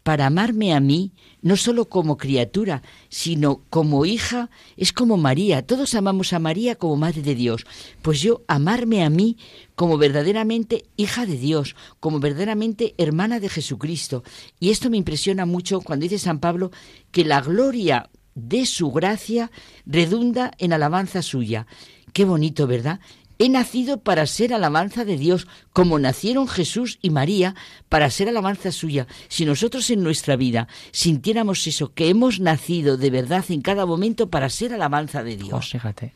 [0.06, 5.66] Para amarme a mí, no solo como criatura, sino como hija, es como María.
[5.66, 7.66] Todos amamos a María como Madre de Dios.
[8.04, 9.38] Pues yo amarme a mí
[9.74, 14.24] como verdaderamente hija de Dios, como verdaderamente hermana de Jesucristo.
[14.60, 16.70] Y esto me impresiona mucho cuando dice San Pablo
[17.10, 19.50] que la gloria de su gracia
[19.88, 21.66] redunda en alabanza suya.
[22.14, 23.00] Qué bonito, ¿verdad?
[23.38, 27.56] He nacido para ser alabanza de Dios, como nacieron Jesús y María
[27.90, 29.08] para ser alabanza suya.
[29.28, 34.30] Si nosotros en nuestra vida sintiéramos eso, que hemos nacido de verdad en cada momento
[34.30, 35.70] para ser alabanza de Dios.
[35.70, 36.14] Fíjate,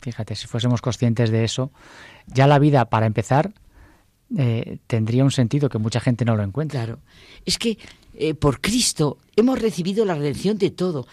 [0.00, 1.70] fíjate, si fuésemos conscientes de eso,
[2.26, 3.52] ya la vida, para empezar,
[4.36, 6.84] eh, tendría un sentido que mucha gente no lo encuentra.
[6.84, 7.00] Claro,
[7.44, 7.78] es que
[8.14, 11.06] eh, por Cristo hemos recibido la redención de todo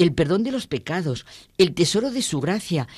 [0.00, 1.26] el perdón de los pecados,
[1.58, 2.88] el tesoro de su gracia,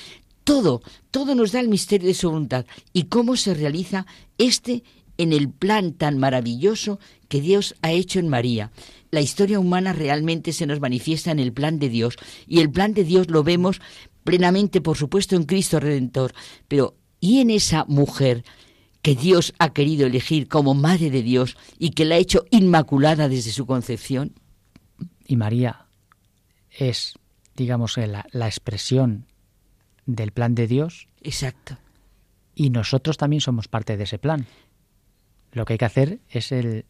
[0.43, 4.05] todo, todo nos da el misterio de su voluntad y cómo se realiza
[4.37, 4.83] este
[5.17, 8.71] en el plan tan maravilloso que Dios ha hecho en María.
[9.11, 12.15] La historia humana realmente se nos manifiesta en el plan de Dios
[12.47, 13.79] y el plan de Dios lo vemos
[14.23, 16.33] plenamente, por supuesto, en Cristo Redentor,
[16.67, 18.43] pero ¿y en esa mujer
[19.01, 23.27] que Dios ha querido elegir como Madre de Dios y que la ha hecho inmaculada
[23.29, 24.33] desde su concepción?
[25.25, 25.87] Y María
[26.71, 27.13] es,
[27.55, 29.27] digamos, la, la expresión
[30.05, 31.07] del plan de Dios.
[31.21, 31.77] Exacto.
[32.55, 34.45] Y nosotros también somos parte de ese plan.
[35.51, 36.85] Lo que hay que hacer es el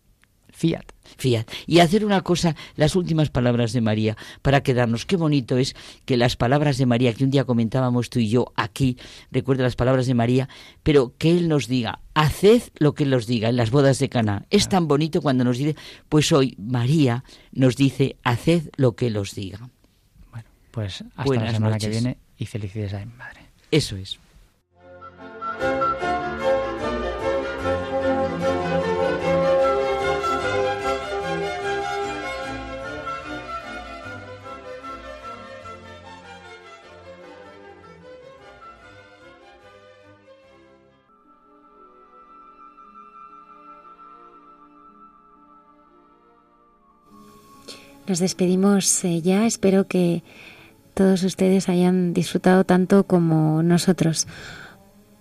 [0.54, 0.86] fiat.
[1.18, 1.46] Fiat.
[1.66, 5.06] Y hacer una cosa, las últimas palabras de María, para quedarnos.
[5.06, 5.76] Qué bonito es
[6.06, 8.98] que las palabras de María, que un día comentábamos tú y yo aquí,
[9.32, 10.48] recuerdo las palabras de María,
[10.84, 14.10] pero que Él nos diga, haced lo que Él nos diga en las bodas de
[14.10, 14.46] Cana.
[14.50, 15.76] Es tan bonito cuando nos dice,
[16.08, 19.70] pues hoy María nos dice, haced lo que Él os diga.
[20.32, 21.90] Bueno, pues hasta Buenas la semana noches.
[21.90, 23.40] que viene y felicidades a mi madre.
[23.72, 24.20] Eso es.
[48.06, 49.46] Nos despedimos eh, ya.
[49.46, 50.24] Espero que
[50.94, 54.28] todos ustedes hayan disfrutado tanto como nosotros.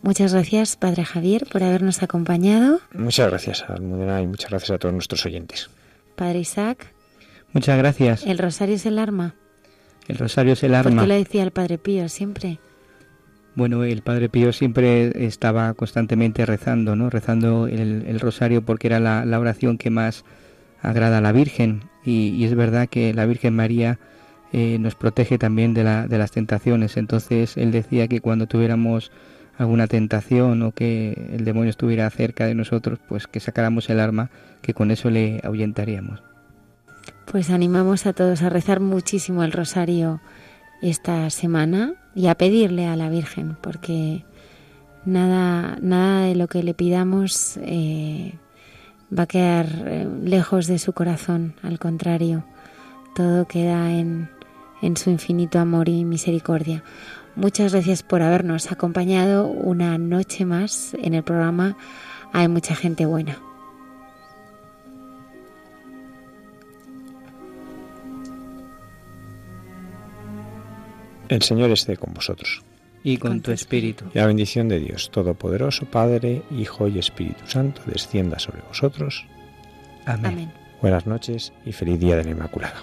[0.03, 2.81] Muchas gracias, Padre Javier, por habernos acompañado.
[2.93, 5.71] Muchas gracias, Almudena, y muchas gracias a todos nuestros oyentes.
[6.17, 6.93] Padre Isaac,
[7.53, 8.25] Muchas gracias.
[8.27, 9.35] el rosario es el arma.
[10.09, 11.03] El rosario es el ¿Por arma.
[11.03, 12.59] qué lo decía el Padre Pío siempre?
[13.55, 17.11] Bueno, el Padre Pío siempre estaba constantemente rezando, ¿no?
[17.11, 20.25] Rezando el, el rosario porque era la, la oración que más
[20.81, 21.85] agrada a la Virgen.
[22.05, 23.99] Y, y es verdad que la Virgen María
[24.53, 26.97] eh, nos protege también de, la, de las tentaciones.
[26.97, 29.11] Entonces él decía que cuando tuviéramos
[29.57, 34.31] alguna tentación o que el demonio estuviera cerca de nosotros, pues que sacáramos el arma,
[34.61, 36.23] que con eso le ahuyentaríamos.
[37.27, 40.21] Pues animamos a todos a rezar muchísimo el rosario
[40.83, 44.25] esta semana y a pedirle a la Virgen, porque
[45.05, 48.35] nada, nada de lo que le pidamos eh,
[49.17, 52.45] va a quedar eh, lejos de su corazón, al contrario,
[53.15, 54.29] todo queda en,
[54.83, 56.83] en su infinito amor y misericordia.
[57.35, 61.79] Muchas gracias por habernos acompañado una noche más en el programa
[62.35, 63.39] Hay mucha gente buena.
[71.29, 72.63] El Señor esté con vosotros.
[73.05, 74.05] Y con tu espíritu.
[74.15, 79.25] Y la bendición de Dios Todopoderoso, Padre, Hijo y Espíritu Santo, descienda sobre vosotros.
[80.05, 80.27] Amén.
[80.27, 80.53] Amén.
[80.83, 82.83] Buenas noches y feliz día de la Inmaculada.